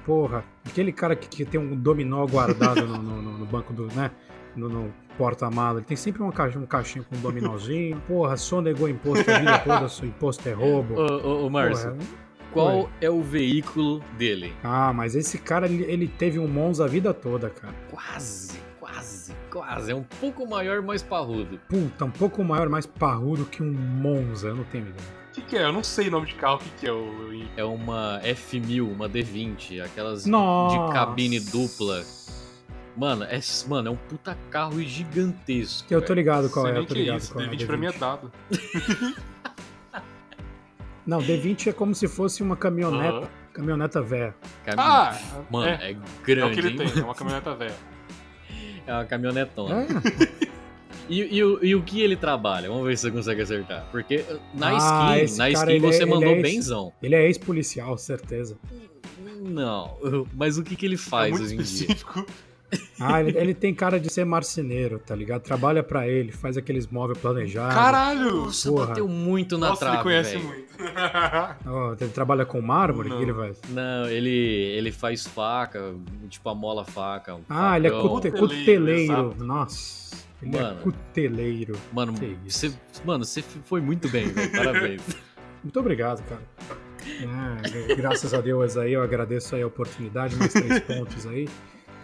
[0.06, 4.12] Porra, aquele cara que, que tem um dominó guardado no, no- no- banco do, né?
[4.56, 8.02] No, no porta-mala, ele tem sempre uma caixa, um caixinho com um dominózinho.
[8.08, 10.94] Porra, sonegou imposto a vida toda, seu imposto é roubo.
[10.96, 11.06] Ô,
[11.44, 12.04] ô, ô Márcio, Porra,
[12.54, 12.90] qual oi.
[13.02, 14.54] é o veículo dele?
[14.64, 17.74] Ah, mas esse cara, ele, ele teve um Monza a vida toda, cara.
[17.90, 19.92] Quase, quase, quase.
[19.92, 21.60] É um pouco maior, mais parrudo.
[21.68, 25.24] Puta, um pouco maior, mais parrudo que um Monza, eu não tenho ideia.
[25.30, 25.64] O que, que é?
[25.64, 26.58] Eu não sei o nome de carro.
[26.58, 27.44] O que, que é o.
[27.58, 30.78] É uma F1000, uma D20, aquelas Nossa.
[30.78, 32.04] de cabine dupla.
[32.96, 35.92] Mano, é, mano, é um puta carro gigantesco.
[35.92, 37.34] Eu tô ligado qual é, nem eu tô é ligado isso.
[37.34, 37.48] qual é.
[37.48, 38.32] D20 pra mim é dado.
[41.06, 43.18] Não, D20 é como se fosse uma caminhoneta.
[43.18, 43.28] Aham.
[43.54, 44.34] Caminhoneta velha.
[44.78, 45.16] Ah!
[45.52, 46.90] Mano, é, é, é o grande, que ele hein?
[46.92, 47.76] tem, é uma caminhoneta velha.
[48.86, 49.84] É uma caminhonetona.
[49.84, 50.44] É.
[51.10, 52.70] E, e o- e o que ele trabalha?
[52.70, 53.86] Vamos ver se você consegue acertar.
[53.92, 56.94] Porque na Ah, skin, na cara, skin ele é- você ele mandou é esse- benzão.
[57.04, 58.58] Ele é ex-policial, certeza.
[59.42, 59.98] Não,
[60.34, 61.98] mas o que, que ele É faz muito hoje em dia?
[63.00, 65.42] Ah, ele, ele tem cara de ser marceneiro, tá ligado?
[65.42, 67.74] Trabalha pra ele, faz aqueles móveis planejados.
[67.74, 68.46] Caralho!
[68.46, 68.86] Nossa, Porra.
[68.88, 70.48] bateu muito na Nossa, trave, ele conhece velho.
[70.48, 70.64] muito.
[71.66, 73.08] Ó, ele trabalha com mármore?
[73.08, 73.18] O Não.
[73.18, 73.62] que ele faz?
[73.70, 75.94] Não, ele, ele faz faca,
[76.30, 77.36] tipo amola faca.
[77.36, 78.10] um Ah, ele é facão.
[78.10, 79.44] cute- Cuteleiro, exato.
[79.44, 80.16] Nossa.
[80.42, 80.78] Ele Mano.
[80.80, 81.76] é cuteleiro.
[81.92, 82.14] Mano,
[82.46, 82.74] você,
[83.06, 84.52] mano, você foi muito bem, velho.
[84.52, 85.02] Parabéns.
[85.64, 86.42] Muito obrigado, cara.
[87.88, 91.48] É, graças a Deus aí, eu agradeço aí a oportunidade, mais três pontos aí.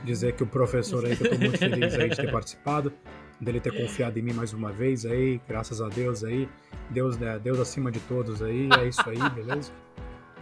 [0.04, 2.94] Dizer que o professor aí, que eu tô muito feliz aí de ter participado,
[3.40, 6.48] dele ter confiado em mim mais uma vez aí, graças a Deus aí.
[6.90, 9.72] Deus, né, Deus acima de todos aí, é isso aí, beleza?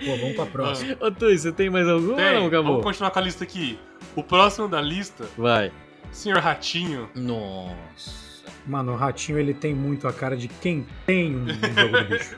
[0.05, 0.95] Pô, vamos pra próxima.
[0.99, 2.71] Ô, Tui, você tem mais algum ou Tem, não, acabou?
[2.71, 3.79] vamos continuar com a lista aqui.
[4.15, 5.71] O próximo da lista, Vai.
[6.11, 7.09] Senhor Ratinho.
[7.15, 8.27] Nossa.
[8.65, 12.37] Mano, o Ratinho ele tem muito a cara de quem tem um, jogo do bicho.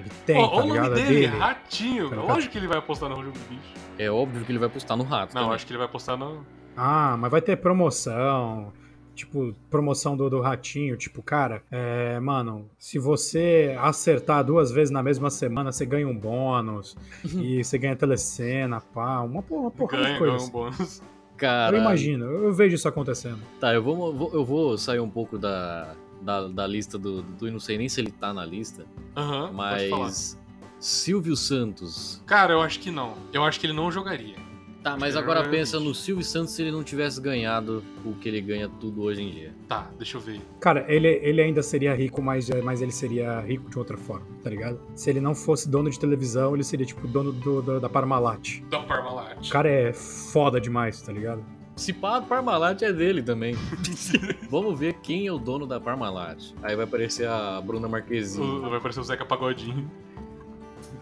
[0.00, 0.92] Ele tem, Ó, tá ó o nome ligado?
[0.92, 1.26] É dele, dele.
[1.38, 2.08] Ratinho.
[2.08, 2.28] Tá ligado?
[2.28, 3.83] Lógico que ele vai apostar no jogo do bicho.
[3.98, 5.34] É óbvio que ele vai postar no rato.
[5.34, 5.54] Não, também.
[5.56, 6.44] acho que ele vai apostar no.
[6.76, 8.72] Ah, mas vai ter promoção.
[9.14, 10.96] Tipo, promoção do, do ratinho.
[10.96, 16.16] Tipo, cara, é, mano, se você acertar duas vezes na mesma semana, você ganha um
[16.18, 16.96] bônus.
[17.24, 20.48] e você ganha telecena, pá, uma, uma porrada Ganha, de ganha coisas.
[20.48, 21.02] um bônus.
[21.36, 23.38] Cara, Eu imagino, eu vejo isso acontecendo.
[23.60, 27.46] Tá, eu vou, vou- eu vou sair um pouco da, da, da lista do, do.
[27.48, 29.52] Eu não sei nem se ele tá na lista, falar.
[29.52, 30.38] mas.
[30.88, 32.22] Silvio Santos.
[32.26, 33.14] Cara, eu acho que não.
[33.32, 34.36] Eu acho que ele não jogaria.
[34.82, 35.58] Tá, mas agora Realmente.
[35.60, 39.22] pensa no Silvio Santos se ele não tivesse ganhado o que ele ganha tudo hoje
[39.22, 39.54] em dia.
[39.66, 40.42] Tá, deixa eu ver.
[40.60, 44.50] Cara, ele, ele ainda seria rico, mas, mas ele seria rico de outra forma, tá
[44.50, 44.78] ligado?
[44.94, 48.60] Se ele não fosse dono de televisão, ele seria tipo dono do, do- da Parmalat.
[48.68, 49.48] Da Parmalat.
[49.48, 51.42] O cara é foda demais, tá ligado?
[51.76, 53.54] Se pá, a Parmalat é dele também.
[54.50, 56.52] Vamos ver quem é o dono da Parmalat.
[56.62, 58.44] Aí vai aparecer a Bruna Marquezine.
[58.46, 59.90] O- Vai aparecer o Zeca Pagodinho.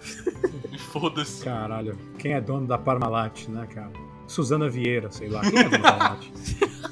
[0.93, 1.45] Foda-se.
[1.45, 3.93] Caralho, quem é dono da Parmalat, né, cara?
[4.27, 5.41] Suzana Vieira, sei lá.
[5.43, 6.27] Quem é dono da Parmalat?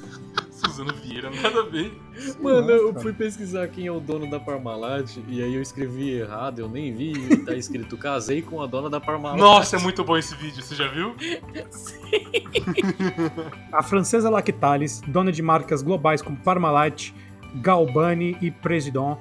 [0.51, 1.99] Suzano Vieira, nada a ver.
[2.41, 6.11] Mano, Nossa, eu fui pesquisar quem é o dono da Parmalat e aí eu escrevi
[6.11, 7.13] errado, eu nem vi.
[7.13, 9.39] e Tá escrito casei com a dona da Parmalat.
[9.39, 11.15] Nossa, é muito bom esse vídeo, você já viu?
[13.73, 17.11] A francesa Lactalis, dona de marcas globais como Parmalat,
[17.55, 19.19] Galbani e Presidon,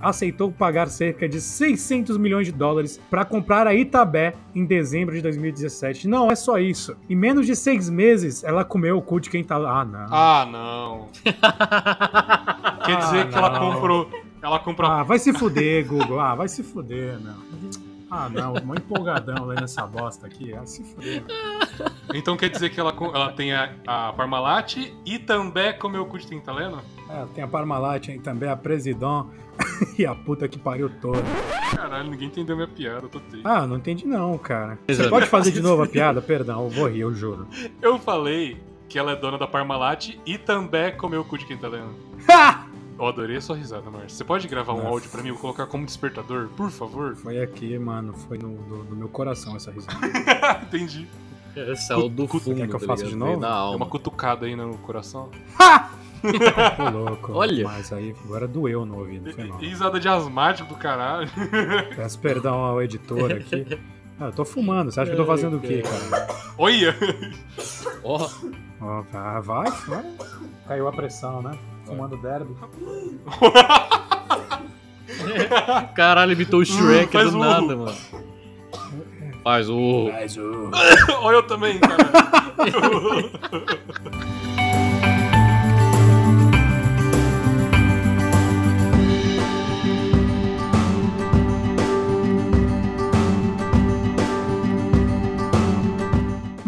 [0.00, 5.20] aceitou pagar cerca de 600 milhões de dólares para comprar a Itabé em dezembro de
[5.22, 6.08] 2017.
[6.08, 6.96] Não é só isso.
[7.08, 9.80] Em menos de seis meses, ela comeu o cu de quem tá lá.
[9.80, 10.06] Ah, não.
[10.10, 11.08] Ah, não.
[12.84, 13.72] Quer dizer Ah, que ela não.
[13.72, 14.10] comprou.
[14.42, 14.90] Ela comprou.
[14.90, 16.18] Ah, vai se fuder, Google.
[16.20, 17.34] Ah, vai se fuder, meu.
[18.10, 18.54] Ah, não.
[18.64, 20.52] Mó empolgadão lendo essa bosta aqui.
[20.54, 21.22] Ah, se fuder.
[22.14, 26.18] Então quer dizer que ela, ela tem a, a Parmalat e também comeu o cu
[26.18, 26.78] de quem tá lendo?
[27.08, 29.28] É, tem a Parmalat aí também, a Presidon
[29.98, 31.22] e a puta que pariu toda.
[31.74, 33.46] Caralho, ninguém entendeu minha piada, eu tô triste.
[33.46, 34.78] Ah, não entendi não, cara.
[34.86, 35.10] Você Exato.
[35.10, 36.20] pode fazer de novo a piada?
[36.20, 37.46] Perdão, eu vou rir, eu juro.
[37.80, 41.56] Eu falei que ela é dona da Parmalat e também comeu o cu de quem
[41.56, 41.94] tá lendo.
[42.28, 42.66] Ha!
[42.98, 44.10] Eu adorei a sua risada, Márcio.
[44.10, 44.88] Você pode gravar um Nossa.
[44.88, 47.14] áudio pra mim e colocar como despertador, por favor?
[47.16, 48.12] Foi aqui, mano.
[48.12, 49.96] Foi no, no- no meu coração essa risada.
[50.66, 51.08] Entendi.
[51.56, 53.44] É, Saiu do Cu- fundo, quer que eu tá faça de novo?
[53.46, 53.76] Alma.
[53.76, 55.30] uma cutucada aí no coração.
[56.76, 57.32] Tô louco.
[57.32, 57.64] Olha.
[57.64, 59.58] Mas aí agora doeu no ouvido, foi mal.
[59.58, 61.28] Risada de asmático do caralho.
[61.96, 63.78] Peço perdão ao editor aqui.
[64.18, 64.90] Ah, eu tô fumando.
[64.92, 66.28] Você acha que eu tô fazendo o quê, cara?
[66.58, 66.94] Olha!
[68.04, 68.28] Ó,
[68.82, 70.04] Ó, vai, vai, vai.
[70.68, 71.52] Caiu a pressão, né?
[71.84, 72.54] Fumando derby.
[75.94, 77.94] caralho, imitou o Shrek faz do o- nada, mano.
[79.42, 80.10] Faz o.
[80.12, 80.70] Mas o.
[81.22, 81.96] Olha eu também, cara.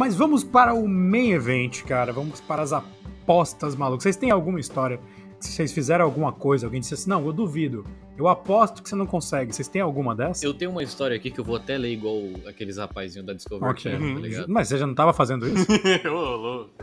[0.02, 2.12] Mas vamos para o main event, cara.
[2.12, 4.02] Vamos para as apostas malucas.
[4.02, 4.98] Vocês têm alguma história?
[5.42, 7.84] Se vocês fizeram alguma coisa, alguém disse assim: Não, eu duvido.
[8.16, 9.52] Eu aposto que você não consegue.
[9.52, 10.44] Vocês têm alguma dessa?
[10.44, 13.70] Eu tenho uma história aqui que eu vou até ler igual aqueles rapazinhos da Discovery
[13.70, 13.90] Ok.
[13.90, 14.46] Channel, tá ligado?
[14.48, 15.66] Mas você já não tava fazendo isso?
[16.08, 16.70] Ô, louco.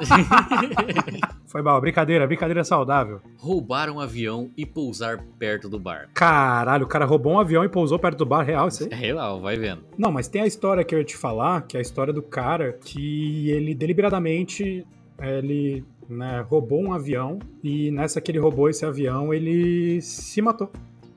[1.46, 1.80] Foi mal.
[1.80, 3.20] Brincadeira, brincadeira saudável.
[3.36, 6.08] Roubar um avião e pousar perto do bar.
[6.14, 8.88] Caralho, o cara roubou um avião e pousou perto do bar real, isso aí?
[8.90, 9.82] É real, vai vendo.
[9.96, 12.22] Não, mas tem a história que eu ia te falar, que é a história do
[12.22, 14.86] cara que ele deliberadamente
[15.20, 20.70] ele né, roubou um avião e nessa que ele roubou esse avião ele se matou.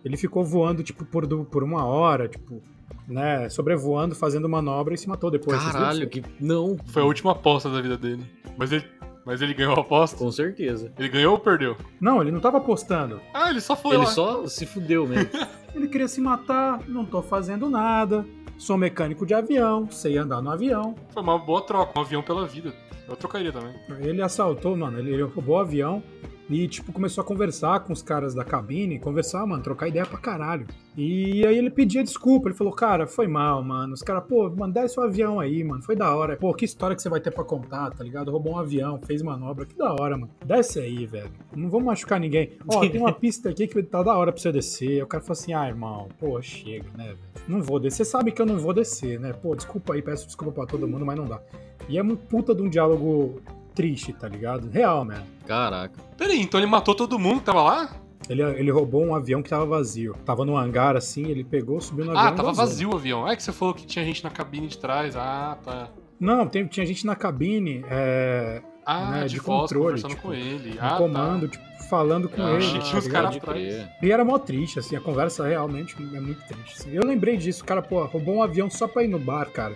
[0.06, 2.62] Ele ficou voando tipo por, por uma hora, tipo,
[3.08, 5.62] né, sobrevoando, fazendo manobra e se matou depois.
[5.62, 6.22] Caralho, que.
[6.40, 8.24] Não, Foi a última aposta da vida dele.
[8.58, 8.86] Mas ele,
[9.26, 10.18] mas ele ganhou a aposta?
[10.18, 10.92] com certeza.
[11.00, 11.78] Ele ganhou ou perdeu?
[12.02, 13.22] Não, ele não tava apostando.
[13.34, 14.10] Ah, ele só foi Ele lá.
[14.12, 15.30] só se fudeu mesmo.
[15.74, 18.24] Ele queria se matar, não tô fazendo nada.
[18.58, 20.96] Sou mecânico de avião, sei andar no avião.
[21.10, 22.74] Foi uma boa troca, um avião pela vida.
[23.08, 23.76] Eu trocaria também.
[24.02, 26.02] Ele assaltou, mano, ele, roubou o avião
[26.50, 30.18] e, tipo, começou a conversar com os caras da cabine, conversar, mano, trocar ideia pra
[30.18, 30.68] caralho.
[30.96, 33.94] E aí ele pedia desculpa, ele falou, cara, foi mal, mano.
[33.94, 36.36] Os caras, pô, mano, desce o avião aí, mano, foi da hora.
[36.36, 38.30] Pô, que história que você vai ter pra contar, tá ligado?
[38.30, 40.30] Roubou um avião, fez manobra, que da hora, mano.
[40.46, 41.32] Desce aí, velho.
[41.56, 42.52] Não vamos machucar ninguém.
[42.68, 44.90] Ó, tem uma pista aqui que tá da hora pra você descer.
[44.90, 47.20] Aí o cara falou assim, ah, irmão, pô, chega, né, velho?
[47.48, 48.04] Não vou descer.
[48.04, 49.34] Você sabe que eu não vou descer, né?
[49.34, 51.42] Pô, desculpa aí, peço desculpa pra todo mundo, mas não dá.
[51.88, 53.42] E é um puta de um diálogo
[53.74, 54.70] triste, tá ligado?
[54.70, 55.24] Real, mano.
[55.48, 55.94] Caraca.
[56.18, 57.90] Peraí, então ele matou todo mundo que tava lá?
[58.30, 60.16] Ele, ele roubou um avião que tava vazio.
[60.26, 62.26] Tava no hangar assim, ele pegou, subiu no avião.
[62.26, 62.66] Ah, e tava vazou.
[62.66, 63.26] vazio o avião.
[63.26, 65.16] Ah, é que você falou que tinha gente na cabine de trás.
[65.18, 65.90] Ah, tá.
[66.20, 67.84] Não, tem- tinha gente na cabine.
[67.90, 70.76] é, Ah, né, de, de voz, controle, conversando tipo, com ele.
[70.76, 72.80] no Ah, comando, tipo, falando com Ah, ele.
[72.80, 73.46] tinha os tá caras ligado?
[73.46, 73.90] pode atrás.
[74.02, 76.76] E era mó triste, assim, a conversa realmente é muito triste.
[76.80, 76.92] assim.
[76.94, 79.74] Eu lembrei disso, o cara, pô, roubou um avião só pra ir no bar, cara.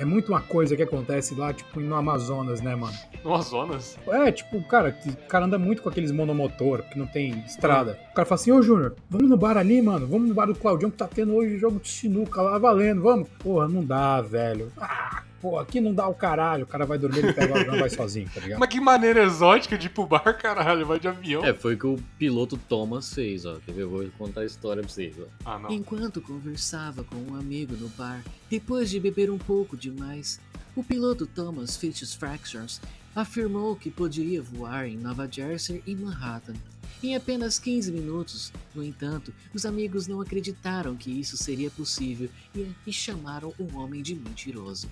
[0.00, 2.96] É muito uma coisa que acontece lá, tipo, no Amazonas, né, mano?
[3.22, 3.98] No Amazonas?
[4.08, 7.98] É, tipo, cara, o cara anda muito com aqueles monomotor, que não tem estrada.
[8.10, 10.06] O cara fala assim, ô Júnior, vamos no bar ali, mano.
[10.06, 13.28] Vamos no bar do Claudião que tá tendo hoje jogo de sinuca lá, valendo, vamos.
[13.40, 14.72] Porra, não dá, velho.
[14.80, 16.64] Ah, pô, aqui não dá o caralho.
[16.64, 18.58] O cara vai dormir, ele pega o avião e vai sozinho, tá ligado?
[18.60, 20.86] Mas que maneira exótica de ir pro bar, caralho.
[20.86, 21.44] Vai de avião.
[21.44, 23.58] É, foi o que o piloto Thomas fez, ó.
[23.64, 23.82] Quer ver?
[23.82, 25.26] Eu vou contar a história pra vocês, ó.
[25.44, 25.70] Ah, não.
[25.70, 30.40] Enquanto conversava com um amigo no bar, depois de beber um pouco demais,
[30.76, 32.80] o piloto Thomas Fitzfractions
[33.14, 36.54] afirmou que poderia voar em Nova Jersey e Manhattan.
[37.02, 42.68] Em apenas 15 minutos, no entanto, os amigos não acreditaram que isso seria possível e,
[42.86, 44.86] e chamaram o homem de mentiroso.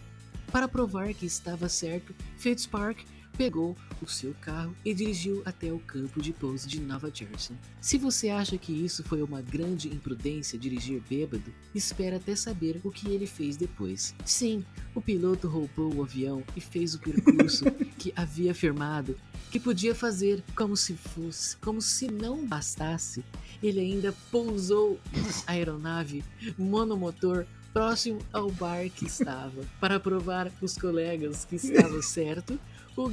[0.52, 3.04] Para provar que estava certo, Fitzpark
[3.38, 7.56] pegou o seu carro e dirigiu até o campo de pouso de Nova Jersey.
[7.80, 12.90] Se você acha que isso foi uma grande imprudência dirigir bêbado, espera até saber o
[12.90, 14.12] que ele fez depois.
[14.24, 17.64] Sim, o piloto roubou o avião e fez o percurso
[17.96, 19.16] que havia afirmado
[19.50, 23.24] que podia fazer como se fosse, como se não bastasse.
[23.62, 25.00] Ele ainda pousou
[25.46, 26.24] a aeronave
[26.58, 32.58] monomotor próximo ao bar que estava, para provar os colegas que estava certo.
[32.96, 33.12] O,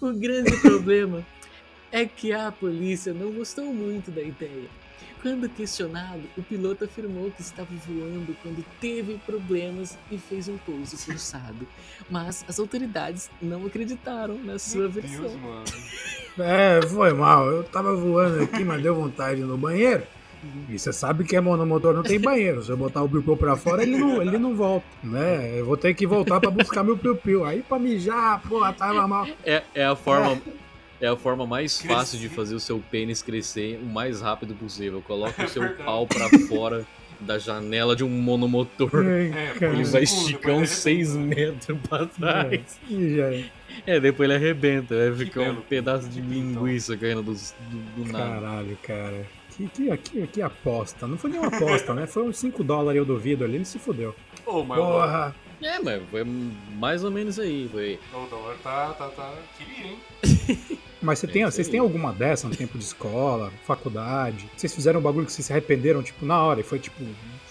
[0.06, 1.24] o grande problema
[1.92, 4.68] é que a polícia não gostou muito da ideia.
[5.26, 10.96] Quando questionado, o piloto afirmou que estava voando quando teve problemas e fez um pouso
[10.96, 11.66] forçado.
[12.08, 15.22] Mas as autoridades não acreditaram na sua Meu versão.
[15.22, 15.64] Deus, mano.
[16.38, 17.50] é, foi mal.
[17.50, 20.04] Eu tava voando aqui, mas deu vontade de ir no banheiro.
[20.68, 22.62] E você sabe que é monomotor, não tem banheiro.
[22.62, 25.58] Se eu botar o piu pra fora, ele não, ele não volta, né?
[25.58, 27.44] Eu vou ter que voltar pra buscar meu piu-piu.
[27.44, 29.26] Aí pra mijar, porra, tava mal.
[29.44, 30.34] É, é a forma.
[30.34, 30.65] É
[31.04, 35.02] a forma mais fácil de fazer o seu pênis crescer o mais rápido possível.
[35.06, 35.84] Coloca o seu verdade.
[35.84, 36.86] pau pra fora
[37.18, 38.90] da janela de um monomotor.
[39.04, 39.52] É.
[39.64, 40.66] Ele vai esticar uns arrebenta.
[40.66, 42.78] 6 metros pra trás.
[42.88, 43.48] Já-
[43.86, 44.94] É, depois ele arrebenta.
[45.10, 48.40] Vai ficar um pedaço de linguiça caindo do, do, do nada.
[48.40, 49.26] Caralho, cara.
[49.56, 51.06] Que, que, que, que aposta.
[51.06, 52.06] Não foi nem uma aposta, né?
[52.06, 54.14] Foi uns 5 dólares, eu duvido ali, ele se fudeu.
[54.44, 55.36] Ô, mas o dólar- Porra!
[55.62, 56.22] É, mas foi
[56.78, 57.66] mais ou menos aí.
[57.72, 57.98] Foi.
[58.12, 59.32] o dólar tá, tá, tá...
[59.56, 59.98] Queria, hein?
[61.06, 64.48] Mas você É tem, isso vocês têm alguma dessa no tempo de escola, faculdade?
[64.56, 67.02] Vocês fizeram um bagulho que vocês se arrependeram, tipo, na hora e foi, tipo,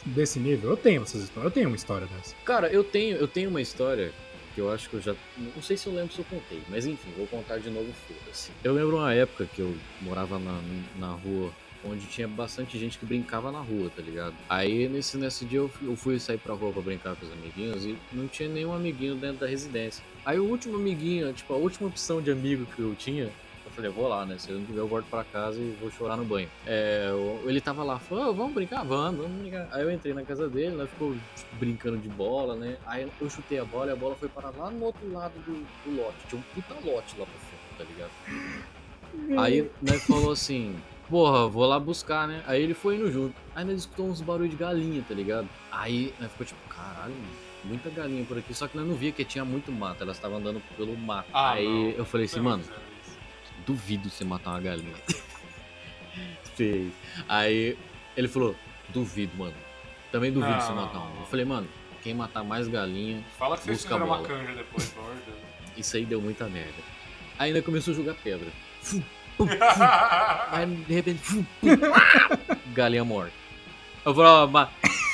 [0.05, 0.71] desse nível?
[0.71, 1.45] Eu tenho essas histórias.
[1.45, 2.35] Eu tenho uma história dessa.
[2.43, 4.11] Cara, eu tenho, eu tenho uma história
[4.53, 5.15] que eu acho que eu já.
[5.37, 8.51] Não sei se eu lembro se eu contei, mas enfim, vou contar de novo, foda-se.
[8.63, 10.59] Eu lembro uma época que eu morava na,
[10.97, 11.49] na rua
[11.87, 14.33] onde tinha bastante gente que brincava na rua, tá ligado?
[14.49, 17.31] Aí nesse, nesse dia eu fui, eu fui sair pra rua pra brincar com os
[17.31, 20.03] amiguinhos e não tinha nenhum amiguinho dentro da residência.
[20.25, 23.29] Aí o último amiguinho, tipo, a última opção de amigo que eu tinha,
[23.75, 24.37] falei, vou lá, né?
[24.37, 26.49] Se eu não tiver, eu volto pra casa e vou chorar no banho.
[26.65, 27.09] É,
[27.45, 28.83] ele tava lá, falou, "Ô, vamos brincar?
[28.85, 29.67] Vamos, vamos brincar.
[29.71, 30.87] Aí eu entrei na casa dele, né?
[30.87, 32.77] Ficou tipo, brincando de bola, né?
[32.85, 35.53] Aí eu chutei a bola e a bola foi parar lá no outro lado do,
[35.85, 36.17] do lote.
[36.29, 39.39] Tinha um puta lote lá pra fora, tá ligado?
[39.41, 40.75] Aí, né, falou assim,
[41.09, 42.43] porra, vou lá buscar, né?
[42.47, 43.35] Aí ele foi indo junto.
[43.53, 45.47] Aí nós escutou uns barulhos de galinha, tá ligado?
[45.71, 47.27] Aí nós ficou tipo, caralho, mano,
[47.63, 48.53] muita galinha por aqui.
[48.53, 51.29] Só que nós não via que tinha muito mato, elas estavam andando pelo mato.
[51.33, 51.89] Ah, Aí não.
[51.91, 52.63] eu falei assim, Não, mano.
[53.65, 54.93] Duvido você matar uma galinha.
[56.55, 56.91] Fez.
[57.27, 57.77] Aí
[58.15, 58.55] ele falou,
[58.89, 59.53] duvido, mano.
[60.11, 60.61] Também duvido Não.
[60.61, 61.21] você matar uma.
[61.21, 61.67] Eu falei, mano,
[62.01, 65.21] quem matar mais galinha, Fala que vocês Busca fizeram uma canja depois, pelo amor de
[65.25, 65.37] Deus.
[65.77, 66.73] isso aí deu muita merda.
[67.37, 68.47] Aí ainda começou a jogar pedra.
[70.51, 71.43] Aí de repente, fum,
[72.73, 73.33] Galinha morta.
[74.05, 74.69] Eu falei, ó, ma-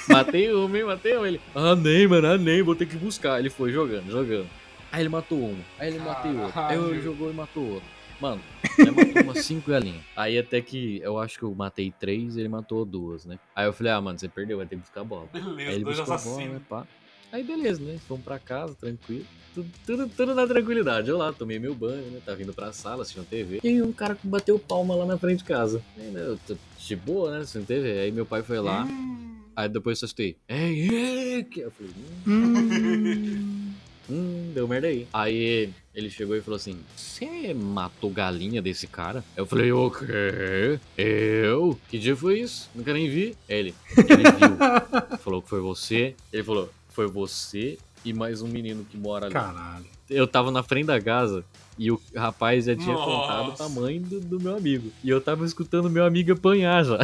[0.07, 1.27] matei uma, hein, matei uma.
[1.27, 3.39] Ele, ah, nem, mano, ah, nem, vou ter que buscar.
[3.39, 4.47] Ele foi jogando, jogando.
[4.91, 6.67] Aí ele matou uma, aí ele matou outra.
[6.67, 7.89] Aí ele jogou e matou outra.
[8.21, 8.39] Mano,
[8.77, 10.03] ele matou umas cinco galinhas.
[10.15, 13.39] Aí até que eu acho que eu matei três ele matou duas, né?
[13.55, 15.27] Aí eu falei, ah, mano, você perdeu, vai ter que buscar a bola.
[15.33, 16.53] Aí Beleza, ele dois buscou a bola, assassinos.
[16.53, 16.87] né, pá.
[17.31, 17.97] Aí beleza, né?
[18.07, 19.25] Fomos pra casa, tranquilo.
[19.55, 21.09] Tudo, tudo, tudo na tranquilidade.
[21.09, 22.21] Eu lá, tomei meu banho, né?
[22.25, 23.59] Tava vindo pra sala, assistindo TV.
[23.63, 25.81] E aí um cara bateu palma lá na frente de casa.
[25.97, 27.37] Aí, né, eu tô de boa, né?
[27.39, 27.99] Assistindo TV.
[27.99, 28.83] Aí meu pai foi lá.
[28.83, 30.37] Hum, Aí depois eu assustei.
[30.47, 31.43] Ei, ei!
[31.43, 31.91] que- Eu falei,
[32.27, 33.70] hum,
[34.11, 35.07] hum, deu merda aí.
[35.13, 39.23] Aí ele chegou e falou assim: Você matou galinha desse cara?
[39.35, 40.79] Eu falei, o quê?
[40.97, 41.79] Eu?
[41.89, 42.69] Que dia foi isso?
[42.75, 43.35] Nunca nem vi.
[43.47, 44.57] Ele, ele viu.
[45.19, 46.15] falou que foi você.
[46.31, 49.33] Ele falou, foi você e mais um menino que mora ali.
[49.33, 49.85] Caralho.
[50.11, 51.43] Eu tava na frente da casa
[51.79, 53.05] e o rapaz já tinha Nossa.
[53.05, 54.91] contado o tamanho do, do meu amigo.
[55.03, 56.99] E eu tava escutando meu amigo apanhar já.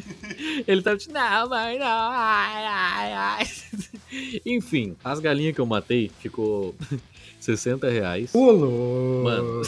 [0.68, 3.46] Ele tava tipo, não, mãe, não, ai, ai, ai.
[4.44, 6.74] Enfim, as galinhas que eu matei ficou
[7.40, 8.34] 60 reais.
[8.34, 9.22] Ô.
[9.24, 9.62] Mano.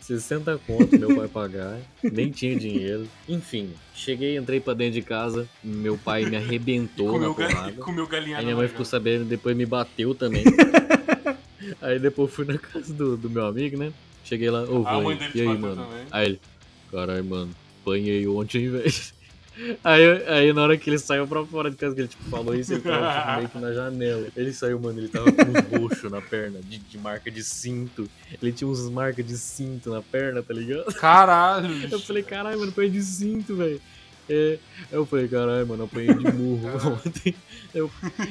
[0.00, 3.08] 60 conto meu pai pagar, nem tinha dinheiro.
[3.28, 7.72] Enfim, cheguei, entrei pra dentro de casa, meu pai me arrebentou Comeu, na porrada.
[7.82, 8.40] comeu galinhada.
[8.40, 10.44] Aí minha mãe ficou sabendo, depois me bateu também.
[11.80, 13.92] Aí depois fui na casa do, do meu amigo, né?
[14.24, 15.84] Cheguei lá, ô, velho, dele e aí, mano?
[15.84, 16.06] também.
[16.10, 16.40] Aí ele,
[16.90, 17.50] caralho, mano,
[17.82, 18.92] apanhei ontem, velho.
[19.82, 22.54] Aí, aí na hora que ele saiu pra fora de casa, que ele tipo, falou
[22.54, 24.28] isso, ele tava tipo, meio que na janela.
[24.36, 28.08] Ele saiu, mano, ele tava com uns roxos na perna, de, de marca de cinto.
[28.40, 30.84] Ele tinha uns marcas de cinto na perna, tá ligado?
[30.94, 31.68] Caralho.
[31.90, 33.80] Eu falei, caralho, mano, apanhei de cinto, velho.
[34.30, 34.58] É,
[34.92, 36.68] eu falei, caralho, mano, apanhei de murro
[37.04, 37.34] ontem.
[37.74, 37.90] Eu,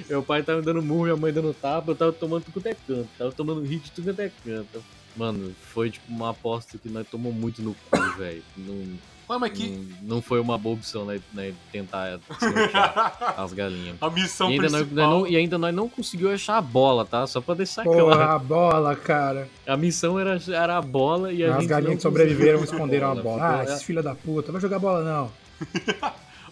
[0.10, 2.68] meu pai tava me dando murro, minha mãe dando tapa, eu tava tomando tudo quanto
[2.68, 3.10] é canto.
[3.18, 4.84] Tava tomando hit de tudo quanto é canto.
[5.16, 8.44] Mano, foi tipo uma aposta que nós tomamos muito no cu, velho.
[8.56, 8.86] Não,
[9.30, 9.68] Ué, mas que.
[9.68, 11.20] não, não foi uma boa opção, né?
[11.34, 12.18] né, tentar
[13.38, 13.98] as galinhas.
[14.00, 15.10] A missão E ainda, nós, principal.
[15.10, 17.28] nós não, e ainda nós não conseguimos achar a bola, tá?
[17.28, 18.32] Só pra deixar Porra, claro.
[18.32, 19.50] a bola, cara.
[19.66, 23.16] A missão era, era a bola e a As gente galinhas que sobreviveram esconderam a
[23.22, 23.44] bola.
[23.44, 25.32] Ah, Ficou- esses filha da puta, não vai jogar bola não.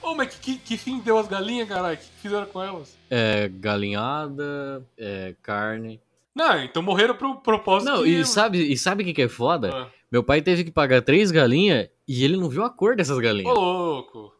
[0.01, 1.95] Ô, mas que, que, que fim deu as galinhas, caralho?
[1.95, 2.95] O que fizeram com elas?
[3.09, 5.99] É, galinhada, é, carne.
[6.35, 7.91] Não, então morreram pro propósito.
[7.91, 8.09] Não, que...
[8.09, 9.71] e sabe e sabe o que, que é foda?
[9.73, 9.87] Ah.
[10.11, 13.21] Meu pai teve que pagar três galinhas e ele não viu a cor dessas Ô,
[13.21, 13.53] galinhas.
[13.53, 14.33] louco.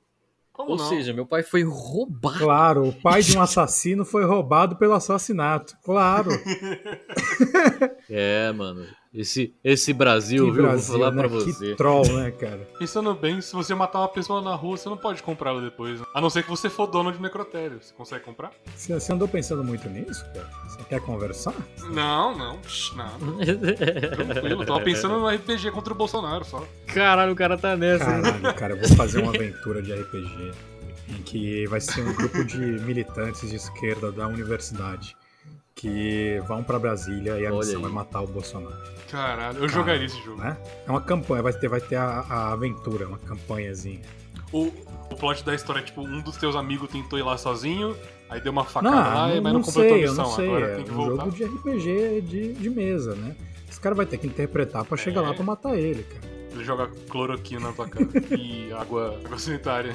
[0.54, 0.86] Como Ou não?
[0.86, 2.38] seja, meu pai foi roubado.
[2.40, 5.76] Claro, o pai de um assassino foi roubado pelo assassinato.
[5.84, 6.30] Claro.
[8.08, 8.86] É, mano.
[9.16, 10.64] Esse, esse Brasil, que viu?
[10.64, 11.22] Brasil, Vou falar né?
[11.28, 11.76] pra Que você.
[11.76, 12.60] troll, né, cara?
[12.78, 16.00] Pensando bem, se você matar uma pessoa na rua, você não pode comprá-la depois.
[16.02, 16.06] né?
[16.14, 17.80] A não ser que você for dono de necrotério.
[17.82, 18.52] Você consegue comprar?
[18.76, 20.50] Você, você andou pensando muito nisso, cara?
[20.68, 21.54] Você quer conversar?
[21.92, 22.58] Não, não.
[22.60, 23.18] Psh, não.
[24.16, 24.64] Tranquilo.
[24.64, 26.66] Eu tava pensando no RPG contra o Bolsonaro só.
[26.88, 28.04] Caralho, o cara tá nessa.
[28.18, 28.22] hein?
[28.22, 30.52] Caralho, cara, eu vou fazer uma aventura de RPG
[31.08, 35.16] em que vai ser um grupo de militantes de esquerda da universidade
[35.76, 37.82] que vão pra Brasília e a Olha missão aí.
[37.84, 38.76] vai matar o Bolsonaro.
[39.12, 40.42] Caralho, eu Cara, jogaria esse jogo.
[40.42, 40.58] Né?
[40.88, 44.02] É uma campanha, vai ter, vai ter a, a aventura, uma campanhazinha.
[44.54, 44.68] O,
[45.12, 47.96] o plot da história é tipo, um dos teus amigos tentou ir lá sozinho,
[48.30, 50.26] aí deu uma facada Não, lá, não, mas não, não completou a sei, eu missão.
[50.26, 50.48] não sei.
[50.48, 51.26] Agora É tem que um voltar.
[51.26, 53.36] jogo de RPG de, de mesa, né?
[53.70, 55.28] Esse cara vai ter que interpretar pra chegar É.
[55.28, 56.22] lá pra matar ele, cara.
[56.54, 58.08] Ele joga cloroquina na tua cara
[58.40, 59.94] e água, água sanitária.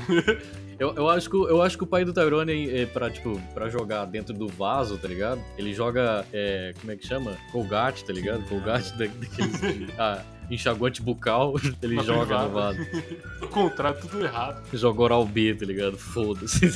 [0.80, 3.38] Eu, eu, acho que, o- eu acho que o pai do Tyrone, é, pra, tipo,
[3.52, 5.40] pra jogar dentro do vaso, tá ligado?
[5.58, 7.36] Ele joga, é, como é que chama?
[7.52, 8.42] Colgate, tá ligado?
[8.48, 9.60] Colgate da, daqueles
[10.00, 12.78] ah, enxaguante bucal, ele Na joga no vaso.
[13.42, 14.64] o contrário, tudo errado.
[14.72, 15.98] Joga oral B, tá ligado?
[15.98, 16.66] Foda-se.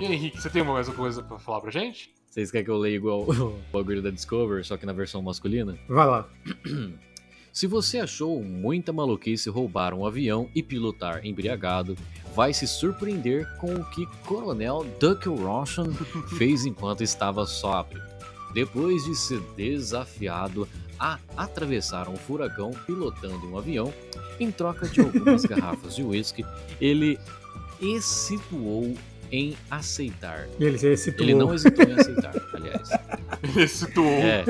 [0.00, 2.10] E aí, Henrique, você tem mais alguma coisa pra falar pra gente?
[2.28, 5.78] Vocês querem que eu leia igual o bagulho da Discover, só que na versão masculina?
[5.88, 6.28] Vai lá.
[7.52, 11.94] Se você achou muita maluquice roubar um avião e pilotar embriagado,
[12.34, 15.92] vai se surpreender com o que Coronel Duck Roshan
[16.38, 18.02] fez enquanto estava sóbrio.
[18.54, 20.68] Depois de ser desafiado
[20.98, 23.92] a atravessar um furacão pilotando um avião,
[24.38, 26.44] em troca de algumas garrafas de uísque,
[26.80, 27.18] ele
[27.80, 28.94] hesituou
[29.30, 30.46] em aceitar.
[30.60, 30.78] Ele.
[31.18, 32.88] Ele não hesitou em aceitar, aliás.
[33.42, 34.06] Ele situou.
[34.06, 34.44] É.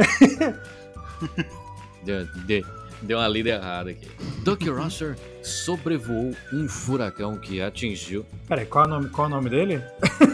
[2.04, 4.08] deu, deu, deu uma lida errada aqui.
[4.44, 9.34] Duck Rosser sobrevoou um furacão que atingiu Peraí, qual é o nome, qual é o
[9.34, 9.82] nome dele?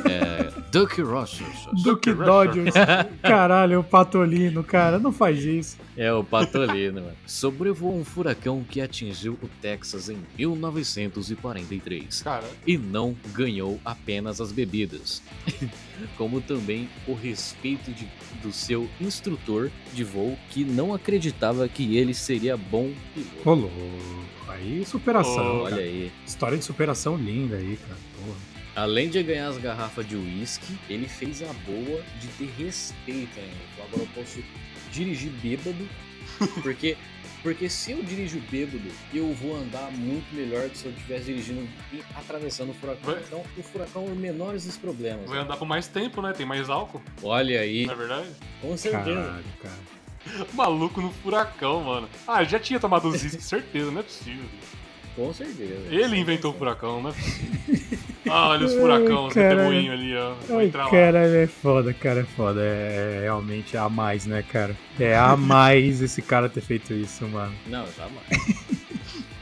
[0.09, 1.47] é, Duck Rosser.
[1.83, 2.75] Duke Dodgers.
[3.23, 5.79] Caralho, o Patolino, cara, não faz isso.
[5.97, 7.17] É o Patolino, mano.
[7.27, 12.23] Sobrevoou um furacão que atingiu o Texas em 1943.
[12.23, 15.23] Cara, e não ganhou apenas as bebidas,
[16.17, 18.09] como também o respeito de-
[18.43, 23.49] do seu instrutor de voo que não acreditava que ele seria bom piloto.
[23.49, 23.75] Ô, louco.
[24.49, 25.61] Aí, superação.
[25.61, 26.11] Ô, Olha aí.
[26.27, 28.08] História de superação linda aí, cara.
[28.79, 33.57] Além de ganhar as garrafas de uísque, ele fez a boa de ter respeito ainda.
[33.75, 34.39] Então agora eu posso
[34.93, 35.89] dirigir bêbado,
[36.63, 36.97] porque
[37.43, 38.83] porque se eu dirijo bêbado,
[39.15, 43.15] eu vou andar muito melhor do que se eu estivesse dirigindo e atravessando o furacão.
[43.15, 45.29] Vai- Então o furacão é o menor dos problemas.
[45.29, 46.33] vai andar por mais tempo, né?
[46.33, 48.29] Tem mais álcool, Olha aí, não é verdade?
[48.61, 49.05] com certeza.
[49.23, 50.47] Caralho, cara.
[50.55, 52.09] Maluco no furacão, mano.
[52.27, 54.45] Ah, já tinha tomado os uísque, certeza, não é possível.
[55.19, 55.75] Com certeza.
[55.91, 57.99] Ele inventou o furacão, é possível.
[58.31, 59.59] Ah, olha os furacões, Ai, o caralho.
[59.71, 60.61] redemoinho ali, ó.
[60.63, 60.91] Entrar lá.
[60.91, 62.61] caralho, é foda, cara, é foda.
[62.63, 64.77] É, é realmente a mais, né, cara?
[65.01, 67.53] É a mais esse cara ter feito isso, mano.
[67.67, 68.59] Não, jamais.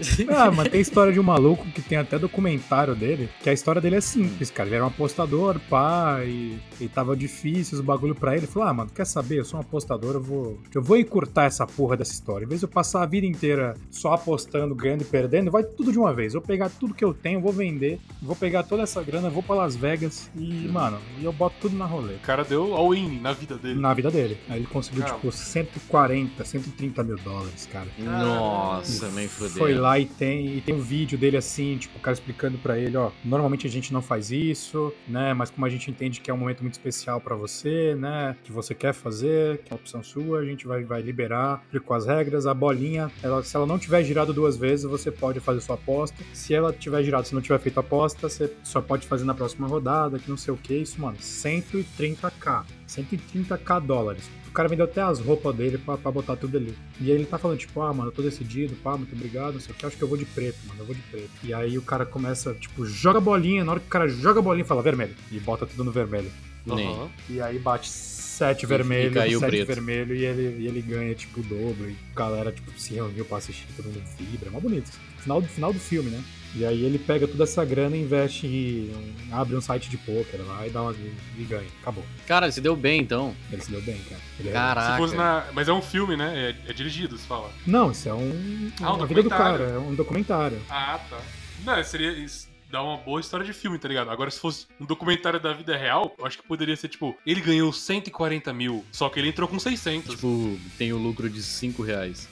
[0.28, 3.80] Ah, mas tem história de um maluco que tem até documentário dele, que a história
[3.80, 4.68] dele é simples, cara.
[4.68, 8.40] Ele era um apostador, pá, e, e tava difícil os bagulho pra ele.
[8.40, 9.38] Ele falou, ah, mano, quer saber?
[9.38, 12.44] Eu sou um apostador, eu vou, eu vou encurtar essa porra dessa história.
[12.44, 15.92] Em vez de eu passar a vida inteira só apostando, ganhando e perdendo, vai tudo
[15.92, 16.34] de uma vez.
[16.34, 19.42] Eu vou pegar tudo que eu tenho, vou vender, vou pegar toda essa grana, vou
[19.42, 22.14] pra Las Vegas e, mano, e eu boto tudo na rolê.
[22.14, 23.80] O cara deu all-in na vida dele.
[23.80, 24.38] Na vida dele.
[24.48, 25.14] Aí ele conseguiu, Cara.
[25.14, 27.86] tipo, 140, 130 mil dólares, cara.
[27.98, 29.80] Nossa, nem Foi fodeu.
[29.86, 32.96] Lá e tem, e tem um vídeo dele assim, tipo, o cara explicando pra ele,
[32.96, 36.34] ó, normalmente a gente não faz isso, né, mas como a gente entende que é
[36.34, 40.02] um momento muito especial pra você, né, que você quer fazer, que é uma opção
[40.02, 43.78] sua, a gente vai, vai liberar, explicou as regras, a bolinha, ela, se ela não
[43.78, 47.40] tiver girado duas vezes, você pode fazer sua aposta, se ela tiver girado, se não
[47.40, 50.74] tiver feito aposta, você só pode fazer na próxima rodada, que não sei o que,
[50.74, 54.28] isso, mano, 130k, 130k dólares.
[54.56, 56.74] O cara vendeu até as roupas dele pra, pra botar tudo ali.
[56.98, 59.60] E aí ele tá falando, tipo, ah, mano, eu tô decidido, pá, muito obrigado, não
[59.60, 61.28] sei o que, acho que eu vou de preto, mano, eu vou de preto.
[61.44, 64.40] E aí o cara começa, tipo, joga a bolinha, na hora que o cara joga
[64.40, 65.14] a bolinha, fala vermelho.
[65.30, 66.30] E bota tudo no vermelho.
[66.64, 66.88] Nem.
[66.90, 67.10] Aham.
[67.28, 69.66] E aí bate sete E- vermelho, e sete preto.
[69.66, 71.90] vermelho e ele, e ele ganha, tipo, o dobro.
[71.90, 74.48] E a galera, tipo, se reuniu pra assistir, todo mundo vibra.
[74.48, 74.90] É mó bonito.
[75.18, 76.24] Final do, final do filme, né?
[76.56, 78.90] E aí ele pega toda essa grana e investe em.
[79.30, 80.94] abre um site de poker lá e dá uma.
[81.38, 81.68] e ganha.
[81.82, 82.04] Acabou.
[82.26, 83.34] Cara, se deu bem então.
[83.52, 84.20] Ele se deu bem, cara.
[84.40, 84.92] Ele é- Caraca.
[84.92, 85.46] Se fosse na...
[85.52, 86.54] Mas é um filme, né?
[86.66, 87.50] É, é dirigido, se fala.
[87.66, 88.72] Não, isso é um.
[88.80, 89.58] Ah, um a vida do documentário.
[89.66, 90.58] cara, é um documentário.
[90.70, 91.20] Ah, tá.
[91.64, 92.10] Não, seria.
[92.12, 94.10] Isso dá uma boa história de filme, tá ligado?
[94.10, 97.40] Agora, se fosse um documentário da vida real, eu acho que poderia ser tipo: ele
[97.40, 101.82] ganhou 140 mil, só que ele entrou com 600 Tipo, tem o lucro de 5
[101.82, 102.28] reais.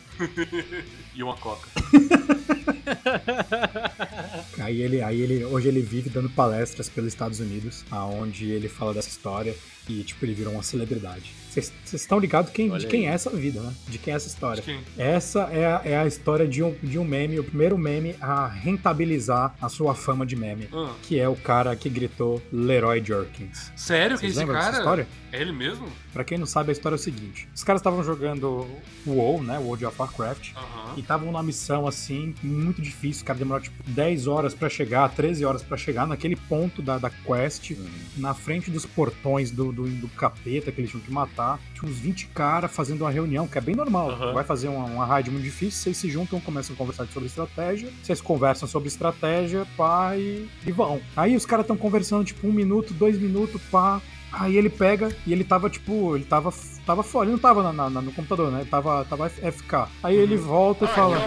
[1.15, 1.69] E uma coca.
[4.59, 8.95] Aí ele, aí ele, hoje ele vive dando palestras pelos Estados Unidos, aonde ele fala
[8.95, 9.55] dessa história
[9.89, 11.33] e, tipo, ele virou uma celebridade.
[11.55, 13.07] Vocês estão ligados quem, de quem aí.
[13.07, 13.73] é essa vida, né?
[13.89, 14.63] De quem é essa história.
[14.99, 18.47] Essa é a, é a história de um, de um meme, o primeiro meme a
[18.49, 20.69] rentabilizar a sua fama de meme.
[20.73, 23.73] Ah, Que é o cara que gritou Leroy Jerkins.
[23.77, 24.67] sério que Vocês esse lembram cara?
[24.71, 25.09] dessa história?
[25.33, 25.87] É ele mesmo?
[26.13, 28.67] Pra quem não sabe, a história é o seguinte: os caras estavam jogando
[29.05, 29.59] o WoW, né?
[29.59, 30.53] O World of Warcraft.
[30.55, 30.95] Aham.
[30.97, 33.23] E estavam numa missão assim, muito difícil.
[33.23, 36.99] O cara demorou tipo 10 horas pra chegar, 13 horas pra chegar naquele ponto da,
[36.99, 37.73] da quest,
[38.17, 41.43] na frente dos portões do, do, do capeta que eles tinham que matar.
[41.74, 44.11] Tinha uns 20 caras fazendo uma reunião, que é bem normal.
[44.11, 44.32] Aham.
[44.32, 47.90] Vai fazer uma, uma raid muito difícil, vocês se juntam, começam a conversar sobre estratégia.
[48.03, 51.01] Vocês conversam sobre estratégia, pá, e, e vão.
[51.16, 54.01] Aí os caras estão conversando tipo um minuto, dois minutos, pá.
[54.39, 56.53] Aí ele pega e ele tava, tipo, ele tava,
[56.85, 58.61] tava fora, ele não tava na- na- no computador, né?
[58.62, 59.89] Ele tava, tava FK.
[60.03, 61.18] Aí ele volta e fala: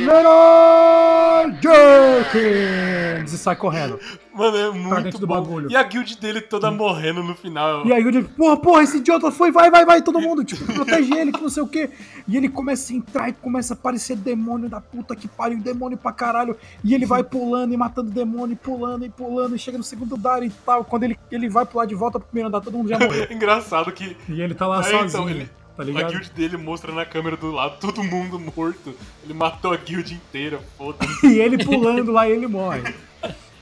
[0.00, 3.32] Leroy Jenkins!
[3.32, 3.98] E sai correndo.
[4.34, 5.34] Mano, é muito do bom.
[5.34, 5.70] bagulho.
[5.70, 7.86] E a guild dele toda morrendo no final.
[7.86, 11.12] E eu digo, porra, porra, esse idiota foi, vai, vai, vai, todo mundo, tipo, protege
[11.14, 11.90] ele, que não sei o quê.
[12.26, 15.98] E ele começa a entrar e começa a aparecer demônio da puta que pariu, demônio
[15.98, 16.56] pra caralho.
[16.82, 20.14] E ele vai pulando e matando demônio, e pulando e pulando, e chega no segundo
[20.14, 20.82] andar e tal.
[20.84, 23.26] Quando ele, ele vai pular de volta pro primeiro andar, todo mundo já morreu.
[23.30, 26.10] Engraçado que E ele tá lá É, sozinho, então, ele- tá a ligado?
[26.10, 28.94] guild dele mostra na câmera do lado todo mundo morto.
[29.24, 31.26] Ele matou a guild inteira, foda-se.
[31.26, 32.82] E ele pulando lá e ele morre.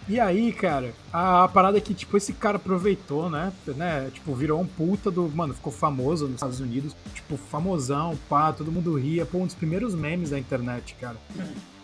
[0.09, 3.53] E aí, cara, a, a parada é que, tipo, esse cara aproveitou, né?
[3.77, 4.11] né?
[4.13, 5.29] Tipo, virou um puta do.
[5.29, 6.97] Mano, ficou famoso nos Estados Unidos.
[7.15, 9.25] Tipo, famosão, pá, todo mundo ria.
[9.25, 11.17] Pô, um dos primeiros memes da internet, cara.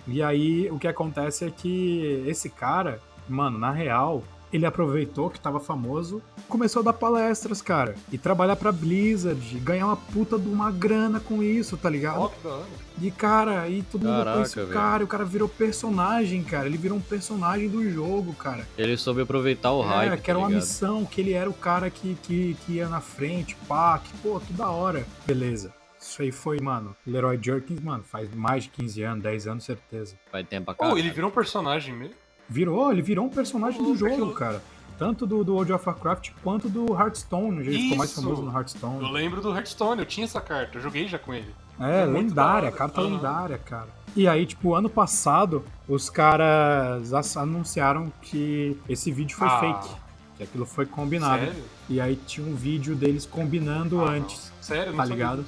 [0.09, 5.41] E aí, o que acontece é que esse cara, mano, na real, ele aproveitou que
[5.41, 7.95] tava famoso, começou a dar palestras, cara.
[8.13, 12.21] E trabalhar pra Blizzard, ganhar uma puta de uma grana com isso, tá ligado?
[12.21, 12.67] Ó, que da hora.
[13.01, 16.67] E, cara, e todo mundo Caraca, conhece o cara, o cara virou personagem, cara.
[16.67, 18.67] Ele virou um personagem do jogo, cara.
[18.79, 20.13] Ele soube aproveitar o hype.
[20.13, 22.89] É, que era tá uma missão, que ele era o cara que, que, que ia
[22.89, 25.07] na frente, pá, que, pô, que da hora.
[25.27, 25.75] Beleza.
[26.01, 30.15] Isso aí foi, mano, Leroy Jerkins, mano, faz mais de 15 anos, 10 anos, certeza.
[30.31, 30.99] Faz tempo pra Pô, cá.
[30.99, 32.15] ele virou um personagem mesmo.
[32.49, 34.63] Virou, ele virou um personagem do jogo, cara.
[34.99, 37.61] Tanto do, do World of Warcraft quanto do Hearthstone.
[37.61, 39.13] Ele ficou mais famoso no Eu Hearthstone.
[39.13, 41.55] lembro do Hearthstone, eu tinha essa carta, eu joguei já com ele.
[41.79, 43.11] É, É lendária, carta Aham.
[43.11, 43.89] lendária, cara.
[44.17, 49.59] E aí, tipo, ano passado, os caras as- anunciaram que esse vídeo foi Ah.
[49.59, 49.95] fake.
[50.39, 51.45] Que aquilo foi combinado.
[51.45, 51.65] Sério?
[51.89, 54.63] E aí tinha um vídeo deles combinando Ah, antes, não.
[54.63, 55.45] Sério, não tá sabia ligado?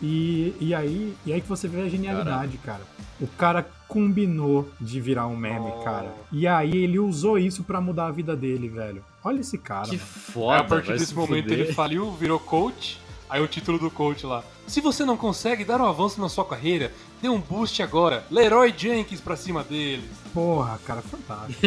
[0.00, 2.82] E, e, aí, e aí que você vê a genialidade, cara.
[3.20, 5.84] O cara combinou de virar um meme, Oh.
[5.84, 6.12] cara.
[6.32, 9.04] E aí ele usou isso pra mudar a vida dele, velho.
[9.22, 9.84] Olha esse cara.
[9.88, 10.08] Que mano.
[10.08, 11.60] foda, Aí, a partir desse se momento fuder.
[11.60, 13.00] ele faliu, virou coach.
[13.28, 14.44] Aí o título do coach lá.
[14.66, 18.24] Se você não consegue dar um avanço na sua carreira, dê um boost agora.
[18.30, 20.04] Leroy Jenkins pra cima deles.
[20.34, 21.62] Porra, cara, fantástico.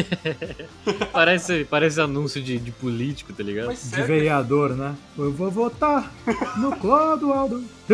[1.11, 3.67] Parece, parece anúncio de, de político, tá ligado?
[3.67, 4.95] Mas De vereador, né?
[5.17, 6.11] Eu vou votar
[6.57, 7.63] no Clodoaldo.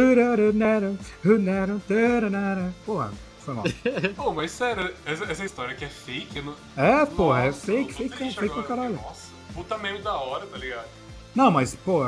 [2.86, 3.12] Porra,
[3.54, 4.14] foi mal.
[4.16, 6.56] Pô, mas sério, essa, essa história que é fake, eu não.
[6.78, 8.94] É, pô, é fake, fake, fake, pra caralho.
[8.96, 10.88] porque, Nossa, puta meme da hora, tá ligado?
[11.34, 12.04] Não, mas, pô,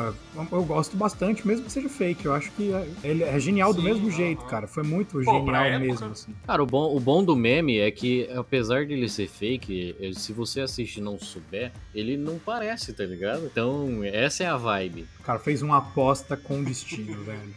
[0.52, 2.26] eu gosto bastante, mesmo que seja fake.
[2.26, 4.12] Eu acho que é- ele é genial do Sim, mesmo aham.
[4.18, 4.68] jeito, cara.
[4.68, 6.36] Foi muito Pô, genial mesmo, assim.
[6.46, 10.14] Cara, o bom, o bom do meme é que, apesar de ele ser fake, ele-
[10.14, 13.46] se você assistir e não souber, ele não parece, tá ligado?
[13.46, 15.08] Então, essa é a vibe.
[15.22, 17.54] O cara fez uma aposta com destino, velho.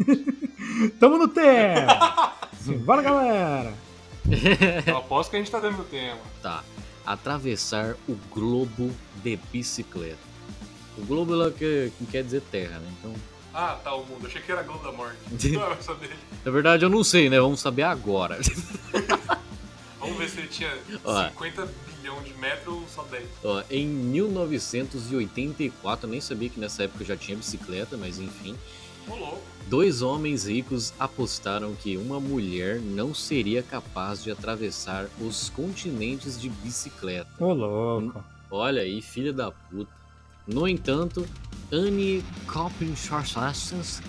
[0.98, 2.32] Tamo no tema!
[2.84, 3.72] Bora, galera!
[4.86, 6.18] Eu aposto que a gente tá dentro do tema.
[6.42, 6.62] Tá.
[7.06, 8.90] Atravessar o globo
[9.22, 10.18] de bicicleta.
[10.98, 12.92] O globo ela que, que quer dizer terra, né?
[12.98, 13.14] Então,
[13.54, 14.26] Ah, tá, o mundo.
[14.26, 15.16] Achei que era Globo da Morte.
[15.52, 16.14] Não era essa dele.
[16.44, 17.40] na verdade, eu não sei, né?
[17.40, 18.38] Vamos saber agora.
[19.98, 20.70] Vamos ver se ele tinha
[21.04, 21.28] Ó.
[21.28, 23.24] 50 bilhão de metros ou só 10.
[23.44, 28.56] Ó, em 1984, eu nem sabia que nessa época já tinha bicicleta, mas enfim.
[29.68, 36.48] Dois homens ricos apostaram que uma mulher não seria capaz de atravessar os continentes de
[36.48, 37.28] bicicleta.
[37.38, 38.24] Ô, louco.
[38.50, 39.92] Olha aí, filha da puta.
[40.46, 41.26] No entanto,
[41.70, 44.00] Annie Coppenscharsens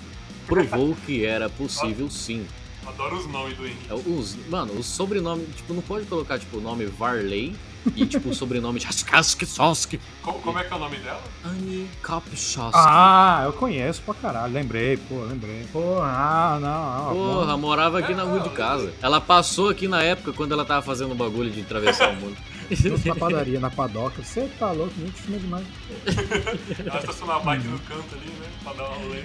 [0.47, 2.47] provou que era possível sim.
[2.85, 3.87] Adoro os nomes do Henrique.
[3.89, 7.53] É, Os, mano, o sobrenome, tipo, não pode colocar, tipo, o nome Varley
[7.95, 9.99] e, tipo, o sobrenome Jaskaskisoski.
[10.21, 11.21] Co- Como é que é o nome dela?
[11.45, 12.73] Annie Coppenscharsens.
[12.85, 14.53] Ah, eu conheço pra caralho.
[14.53, 15.65] Lembrei, pô, lembrei.
[15.71, 17.13] Pô, ah, não, não.
[17.35, 18.93] Porra, morava aqui na rua de casa.
[19.01, 22.37] Ela passou aqui na época quando ela tava fazendo o bagulho de atravessar o mundo.
[23.05, 24.21] Na padaria, na padoca.
[24.23, 25.65] Você tá louco, muito fina demais.
[26.85, 28.47] Ela estacionou a bike no canto ali, né?
[28.63, 29.23] Pra dar um rolê.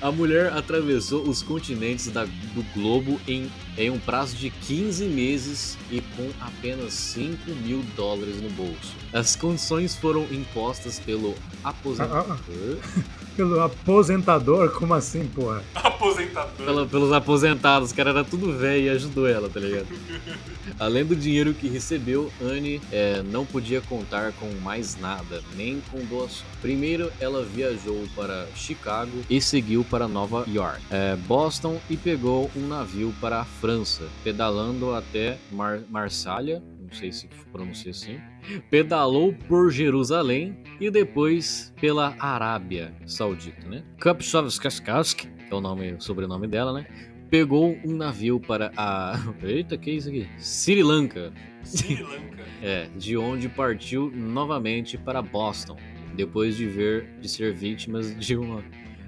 [0.00, 5.76] A mulher atravessou os continentes da- do globo em, em um prazo de 15 meses
[5.90, 8.94] e com apenas 5 mil dólares no bolso.
[9.12, 12.38] As condições foram impostas pelo aposentador,
[13.40, 15.62] Pelo aposentador, como assim, porra?
[15.74, 16.52] Aposentador.
[16.66, 17.90] pela- pelos aposentados.
[17.90, 19.86] O cara era tudo velho e ajudou ela, tá ligado?
[20.78, 26.04] Além do dinheiro que recebeu, Anne é, não podia contar com mais nada, nem com
[26.04, 26.44] doação.
[26.60, 32.68] Primeiro, ela viajou para Chicago e seguiu para Nova York, é, Boston e pegou um
[32.68, 38.20] navio para a França, pedalando até Mar Marsalha, não sei se pronuncia assim,
[38.68, 43.84] pedalou por Jerusalém e depois pela Arábia Saudita, né?
[44.02, 46.86] Kupchovskashkask, é o nome, o sobrenome dela, né?
[47.30, 49.16] Pegou um navio para a.
[49.40, 50.28] Eita, que é isso aqui?
[50.36, 51.32] Sri Lanka.
[51.62, 52.44] Sri Lanka.
[52.60, 55.76] É, de onde partiu novamente para Boston,
[56.16, 58.64] depois de ver de ser vítimas de, uma,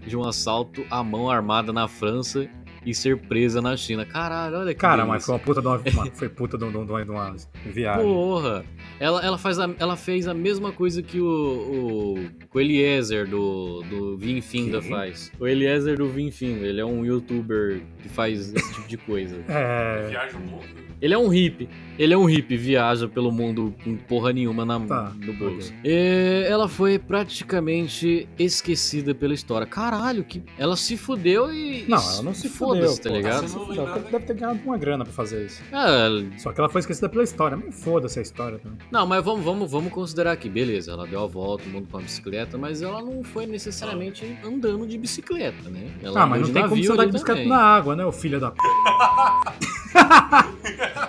[0.07, 2.49] de um assalto à mão armada na França
[2.85, 4.05] e ser presa na China.
[4.05, 6.71] Caralho, olha que Cara, mas foi uma puta de uma, uma- foi puta de, um-
[6.71, 8.03] de, um- de uma viagem.
[8.05, 8.65] Porra!
[8.99, 12.15] Ela, ela, faz a, ela fez a mesma coisa que o, o,
[12.55, 14.89] o Eliezer do, do Vinfinda Que?
[14.89, 15.33] faz.
[15.39, 19.37] O Eliezer do Vinfinda, ele é um youtuber que faz esse tipo de coisa.
[19.49, 20.07] É.
[20.09, 20.92] Viaja o mundo.
[21.03, 21.69] Ele é um hippie.
[21.99, 25.75] Ele é um hippie, viaja pelo mundo com porra nenhuma na, Tá, no bolso.
[25.81, 25.91] ok.
[25.93, 29.67] E ela foi praticamente esquecida pela história.
[29.67, 31.85] Caralho, que ela se fudeu e.
[31.89, 33.17] Não, ela não se fudeu, tá pô.
[33.17, 33.49] ligado?
[33.49, 35.61] Não Ela deve ter ganhado uma grana pra fazer isso.
[35.73, 36.07] Ah,
[36.39, 37.57] Só que ela foi esquecida pela história.
[37.57, 38.79] Mas foda-se a história também.
[38.91, 40.93] não, mas vamos, vamos, vamos considerar aqui, beleza.
[40.93, 44.87] Ela deu a volta, o mundo com a bicicleta, mas ela não foi necessariamente andando
[44.87, 45.91] de bicicleta, né?
[46.03, 47.49] Ela ah, mas não tem como você andar de bicicleta também.
[47.53, 48.59] na água, né, ô filho da p.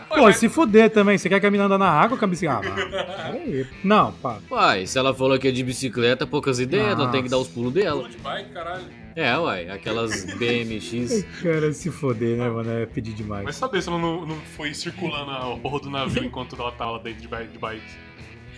[0.09, 1.17] Pô, se fuder também.
[1.17, 2.67] Você quer que a menina anda na água com a bicicleta?
[2.69, 3.67] Ah, peraí.
[3.83, 4.39] Não, pá.
[4.49, 7.47] Uai, se ela falou que é de bicicleta, poucas ideias, ela tem que dar os
[7.47, 8.07] pulos dela.
[8.07, 8.85] De bike, caralho.
[9.15, 11.23] É, uai, aquelas BMX.
[11.41, 12.71] Cara, se foder, né, mano?
[12.71, 13.43] É pedir demais.
[13.43, 16.99] Vai saber se ela não, não foi circulando a porra do navio enquanto ela tava
[16.99, 17.81] dentro de bike.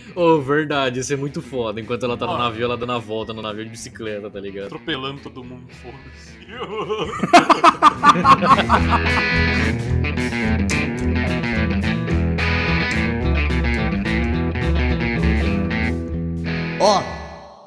[0.16, 1.80] Ô, verdade, isso é muito foda.
[1.80, 4.68] Enquanto ela tá no navio, ela dando a volta no navio de bicicleta, tá ligado?
[4.68, 6.36] Atropelando todo mundo, foda-se.
[16.80, 17.02] Ó.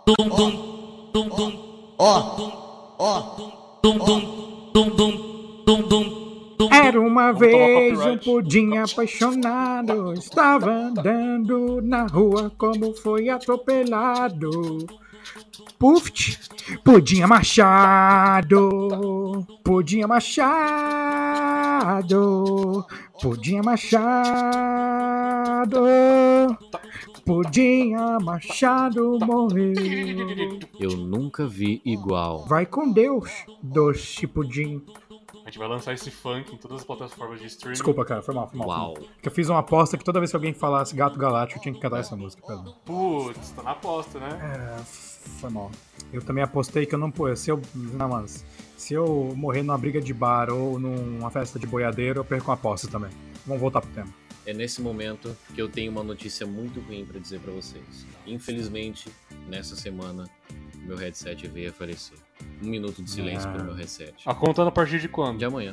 [0.07, 1.95] Dum dum dum dum.
[1.99, 2.97] Ó.
[2.99, 3.80] Ó.
[3.82, 6.27] Dum dum dum dum dum dum.
[6.70, 14.84] Era uma Vamos vez um pudim apaixonado, estava andando na rua como foi atropelado.
[15.78, 16.36] Puft,
[16.82, 18.59] pudim machado,
[19.62, 21.24] pudim machado,
[23.20, 24.16] pudim machado,
[27.24, 29.74] pudim machado morreu.
[30.80, 32.44] Eu nunca vi igual.
[32.46, 33.30] Vai com Deus,
[33.62, 34.82] doce pudim.
[35.49, 37.72] A gente vai lançar esse funk em todas as plataformas de streaming.
[37.72, 38.68] Desculpa, cara, foi mal, foi mal.
[38.68, 38.94] Uau.
[39.22, 41.74] Que eu fiz uma aposta que toda vez que alguém falasse Gato Galáctico, eu tinha
[41.74, 42.76] que cantar essa música, perdão.
[42.84, 44.28] Putz, tá na aposta, né?
[44.42, 44.84] É,
[45.40, 45.70] foi mal.
[46.12, 49.78] Eu também apostei que eu não pô, se eu, não, mano, se eu morrer numa
[49.78, 53.11] briga de bar ou numa festa de boiadeiro, eu perco uma aposta também.
[53.46, 54.12] Vamos voltar pro tema.
[54.44, 58.07] É nesse momento que eu tenho uma notícia muito ruim pra dizer pra vocês.
[58.26, 59.11] Infelizmente,
[59.46, 60.28] nessa semana,
[60.86, 62.18] meu headset veio a falecer.
[62.62, 63.52] Um minuto de silêncio Ah.
[63.52, 64.14] pro meu headset.
[64.26, 65.38] A contando a partir de quando?
[65.38, 65.72] De amanhã.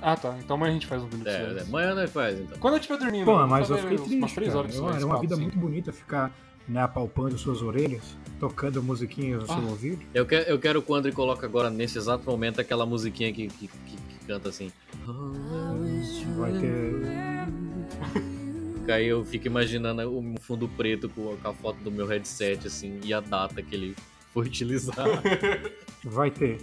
[0.00, 0.36] Ah, tá.
[0.38, 1.58] Então amanhã a gente faz um minuto de É, silêncio.
[1.58, 2.58] é, amanhã nós faz, então.
[2.58, 3.24] Quando eu estiver dormindo.
[3.24, 4.58] Pô, mas eu fiquei umas triste, três cara.
[4.60, 5.56] horas de Eu- silêncio, Era uma quatro, vida cinco.
[5.56, 6.32] muito bonita ficar,
[6.68, 9.60] né, apalpando suas orelhas, tocando musiquinha no seu Ah.
[9.60, 10.04] ouvido.
[10.14, 13.48] Eu quero, eu quero que o André coloque agora, nesse exato momento, aquela musiquinha que,
[13.48, 14.70] que, que, que canta assim.
[16.36, 16.92] Vai ter...
[18.92, 23.00] Aí eu fico imaginando um fundo preto com com a foto do meu headset, assim,
[23.04, 23.96] e a data que ele
[24.36, 25.06] for utilizar.
[26.04, 26.58] Vai ter.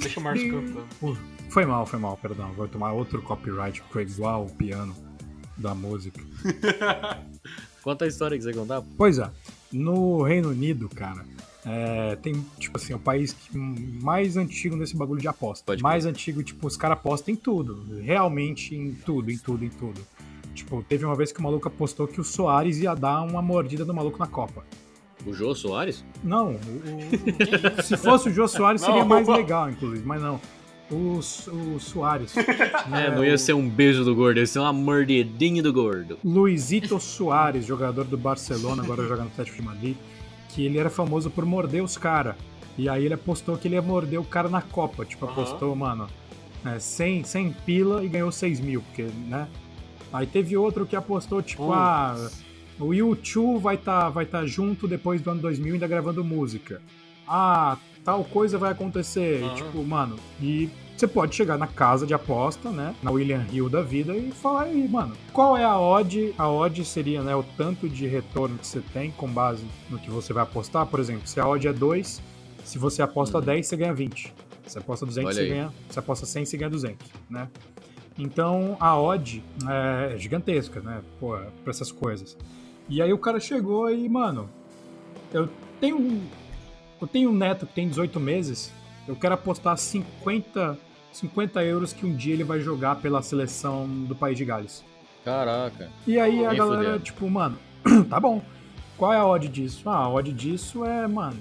[0.00, 0.86] Deixa o Marcio cantando.
[1.00, 1.16] Uh,
[1.48, 2.52] foi mal, foi mal, perdão.
[2.54, 4.94] Vou tomar outro copyright, porque é igual o piano
[5.56, 6.20] da música.
[7.82, 8.82] Conta a história que você contar.
[8.96, 9.30] Pois é.
[9.72, 11.24] No Reino Unido, cara,
[11.64, 15.64] é, tem, tipo assim, o país mais antigo nesse bagulho de aposta.
[15.64, 17.98] Pode mais antigo, tipo, os caras apostam em tudo.
[18.00, 20.00] Realmente em tudo, em tudo, em tudo.
[20.54, 23.84] Tipo, teve uma vez que o maluco apostou que o Soares ia dar uma mordida
[23.84, 24.64] no maluco na Copa.
[25.26, 26.04] O Jô Soares?
[26.22, 29.08] Não, o- o- se fosse o Jô Soares seria Não.
[29.08, 30.40] mais legal, inclusive, mas não.
[30.90, 32.34] O, o Soares.
[32.92, 36.18] É, não ia ser um beijo do gordo, ia ser uma mordidinha do gordo.
[36.24, 39.96] Luizito Soares, jogador do Barcelona, agora joga no Atlético de Madrid,
[40.50, 42.34] que ele era famoso por morder os caras.
[42.76, 45.04] E aí ele apostou que ele ia morder o cara na Copa.
[45.04, 46.06] Tipo, apostou, mano,
[46.64, 49.46] é, 100, 100 pila e ganhou 6 mil, porque, né?
[50.12, 51.74] Aí teve outro que apostou, tipo, Putz.
[51.76, 52.30] ah,
[52.78, 56.82] o U2 vai estar vai tá junto depois do ano 2000 ainda gravando música.
[57.26, 59.40] Ah, tal coisa vai acontecer.
[59.40, 59.54] E, Aham.
[59.54, 62.94] tipo, mano, e você pode chegar na casa de aposta, né?
[63.02, 66.34] Na William Hill da vida e falar aí, mano, qual é a odd?
[66.36, 70.10] A odd seria, né, o tanto de retorno que você tem com base no que
[70.10, 70.86] você vai apostar.
[70.86, 72.20] Por exemplo, se a odd é 2,
[72.64, 73.44] se você aposta Uhum.
[73.44, 74.32] 10, você ganha 20.
[74.66, 75.48] Se aposta 200, Olha você aí.
[75.48, 75.72] ganha.
[75.90, 77.48] Se aposta 100, você ganha 200, né?
[78.18, 81.00] Então a odd é gigantesca, né?
[81.18, 82.36] Pô, pra essas coisas.
[82.88, 84.50] E aí o cara chegou e, mano,
[85.32, 85.48] eu
[85.80, 86.26] tenho um,
[87.00, 88.72] eu tenho um neto que tem 18 meses,
[89.08, 90.78] eu quero apostar 50,
[91.12, 94.84] 50 euros que um dia ele vai jogar pela seleção do País de Gales.
[95.24, 95.88] Caraca.
[96.06, 97.04] E aí a galera, fudendo.
[97.04, 97.56] tipo, mano,
[98.10, 98.42] tá bom.
[98.96, 99.88] Qual é a odd disso?
[99.88, 101.38] Ah, a odd disso é, mano,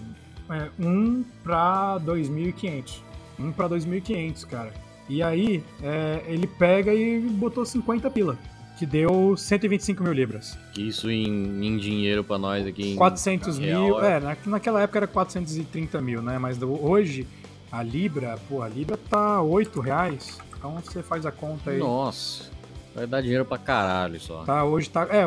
[0.49, 3.01] é 1 pra 2.500.
[3.39, 4.73] 1 pra 2.500, cara.
[5.09, 8.37] E aí, é, ele pega e botou 50 pila,
[8.79, 10.57] que deu 125 mil libras.
[10.73, 12.93] Que isso em, em dinheiro pra nós aqui.
[12.93, 14.17] Em 400 real, mil, é.
[14.17, 16.37] é, na- naquela época era 430 mil, né?
[16.37, 17.27] Mas do- hoje,
[17.71, 20.37] a Libra, pô, a Libra tá 8 reais.
[20.57, 21.79] Então você faz a conta aí.
[21.79, 22.49] Nossa.
[22.93, 24.43] Vai dar dinheiro pra caralho só.
[24.43, 25.03] Tá, hoje tá.
[25.09, 25.23] É,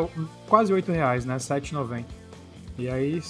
[0.47, 1.37] quase 8 reais, né?
[1.39, 2.05] 7,90.
[2.79, 3.20] E aí.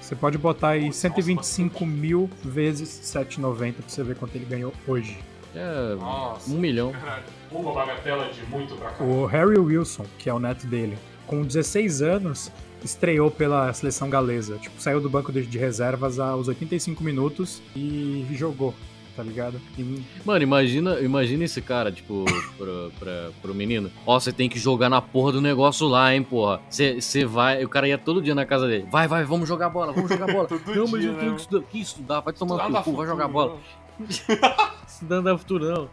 [0.00, 5.18] Você pode botar aí 125 mil vezes 7,90 pra você ver quanto ele ganhou hoje.
[5.56, 6.50] É Nossa.
[6.50, 6.92] um milhão.
[6.92, 7.24] Caralho.
[7.50, 9.02] Uma bagatela de muito pra cá.
[9.04, 12.52] O Harry Wilson, que é o neto dele, com 16 anos,
[12.84, 14.58] estreou pela seleção galesa.
[14.58, 18.74] Tipo, saiu do banco de reservas aos 85 minutos e jogou,
[19.16, 19.58] tá ligado?
[19.78, 22.24] E Mano, imagina, imagina esse cara, tipo,
[22.58, 23.90] pro, pra, pro menino.
[24.04, 26.60] Ó, você tem que jogar na porra do negócio lá, hein, porra.
[26.68, 27.64] Você vai.
[27.64, 28.86] O cara ia todo dia na casa dele.
[28.90, 30.46] Vai, vai, vamos jogar bola, vamos jogar bola.
[30.48, 31.36] Todo não, mas dia, eu né, tenho mano?
[31.36, 31.66] que estudar.
[31.68, 32.20] Que estudar?
[32.20, 33.52] Vai tomar no cu, vai jogar bola.
[33.52, 33.85] não.
[34.86, 35.88] Estudando dá futuro, não.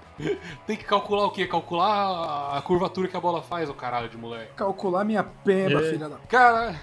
[0.65, 1.45] Tem que calcular o quê?
[1.47, 4.53] Calcular a curvatura que a bola faz, o caralho de moleque.
[4.55, 5.89] calcular minha peba, É.
[5.91, 6.17] filha da.
[6.29, 6.75] Cara,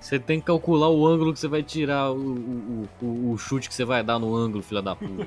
[0.00, 3.68] Você tem que calcular o ângulo que você vai tirar, o, o, o, o chute
[3.68, 5.26] que você vai dar no ângulo, filha da puta.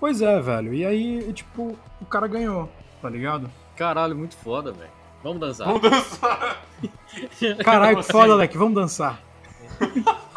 [0.00, 0.74] Pois é, velho.
[0.74, 2.68] E aí, tipo, o cara ganhou,
[3.00, 3.50] tá ligado?
[3.76, 4.90] Caralho, muito foda, velho.
[5.22, 5.66] Vamos dançar.
[5.66, 6.62] vamos dançar.
[7.64, 9.20] Caralho, que foda, Leque, vamos dançar.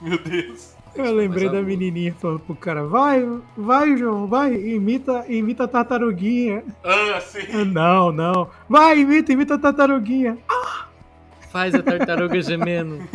[0.00, 0.74] Meu Deus.
[0.94, 3.22] Eu lembrei da menininha falando pro cara, vai,
[3.56, 6.64] vai, João, vai, imita, imita a tartaruguinha.
[6.82, 7.64] Ah, sim.
[7.66, 8.50] Não, não.
[8.68, 10.38] Vai, imita, imita a tartaruguinha.
[11.50, 13.06] Faz a tartaruga gemendo.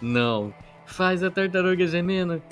[0.00, 0.52] Não.
[0.86, 2.42] Faz a tartaruga gemendo.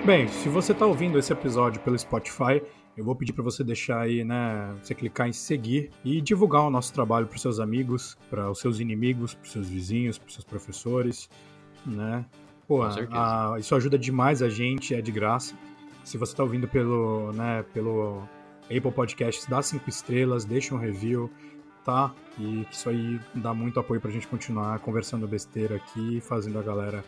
[0.04, 2.60] Bem, se você tá ouvindo esse episódio pelo Spotify,
[2.96, 6.70] eu vou pedir pra você deixar aí, né, você clicar em seguir e divulgar o
[6.70, 11.30] nosso trabalho pros seus amigos, para os seus inimigos, pros seus vizinhos, pros seus professores,
[11.86, 12.24] né?
[12.66, 12.82] Pô,
[13.54, 15.54] a- isso ajuda demais a gente, é de graça.
[16.04, 18.22] Se você tá ouvindo pelo, né, pelo
[18.64, 21.30] Apple Podcasts, dá cinco estrelas, deixa um review,
[21.84, 22.12] tá?
[22.38, 27.04] E isso aí dá muito apoio pra gente continuar conversando besteira aqui, fazendo a galera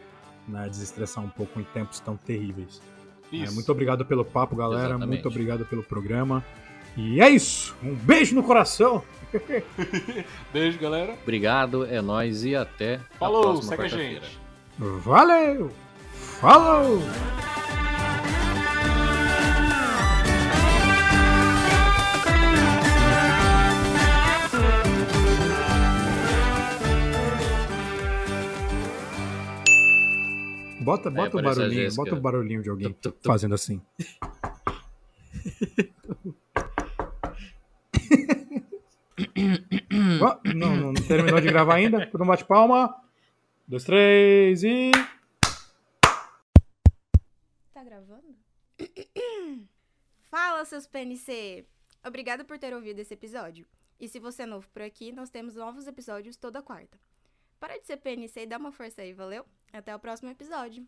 [0.49, 2.81] né, desestressar um pouco em tempos tão terríveis.
[3.33, 4.91] É, muito obrigado pelo papo, galera.
[4.91, 5.09] Exatamente.
[5.09, 6.45] Muito obrigado pelo programa.
[6.97, 7.75] E é isso.
[7.83, 9.03] Um beijo no coração.
[10.53, 11.15] Beijo, galera.
[11.23, 14.39] Obrigado, é nóis e até a Falou, próxima segue a gente.
[14.79, 15.73] Valeu!
[16.41, 17.01] Falou!
[30.85, 33.27] Bota, bota a barulhinho, bota o barulhinho de alguém Tup, tup, tup.
[33.27, 33.81] fazendo assim.
[40.23, 41.99] Ó, não, não terminou de gravar ainda?
[42.13, 42.95] Mundo bate palma.
[43.67, 44.91] Dois, três e.
[47.73, 48.35] Tá gravando?
[50.23, 51.65] Fala, seus PNC!
[52.07, 53.67] Obrigada por ter ouvido esse episódio.
[53.99, 56.99] E se você é novo por aqui, nós temos novos episódios toda quarta.
[57.65, 59.47] Para de ser PNC e dá uma força aí, valeu?
[59.73, 60.87] Até o próximo episódio.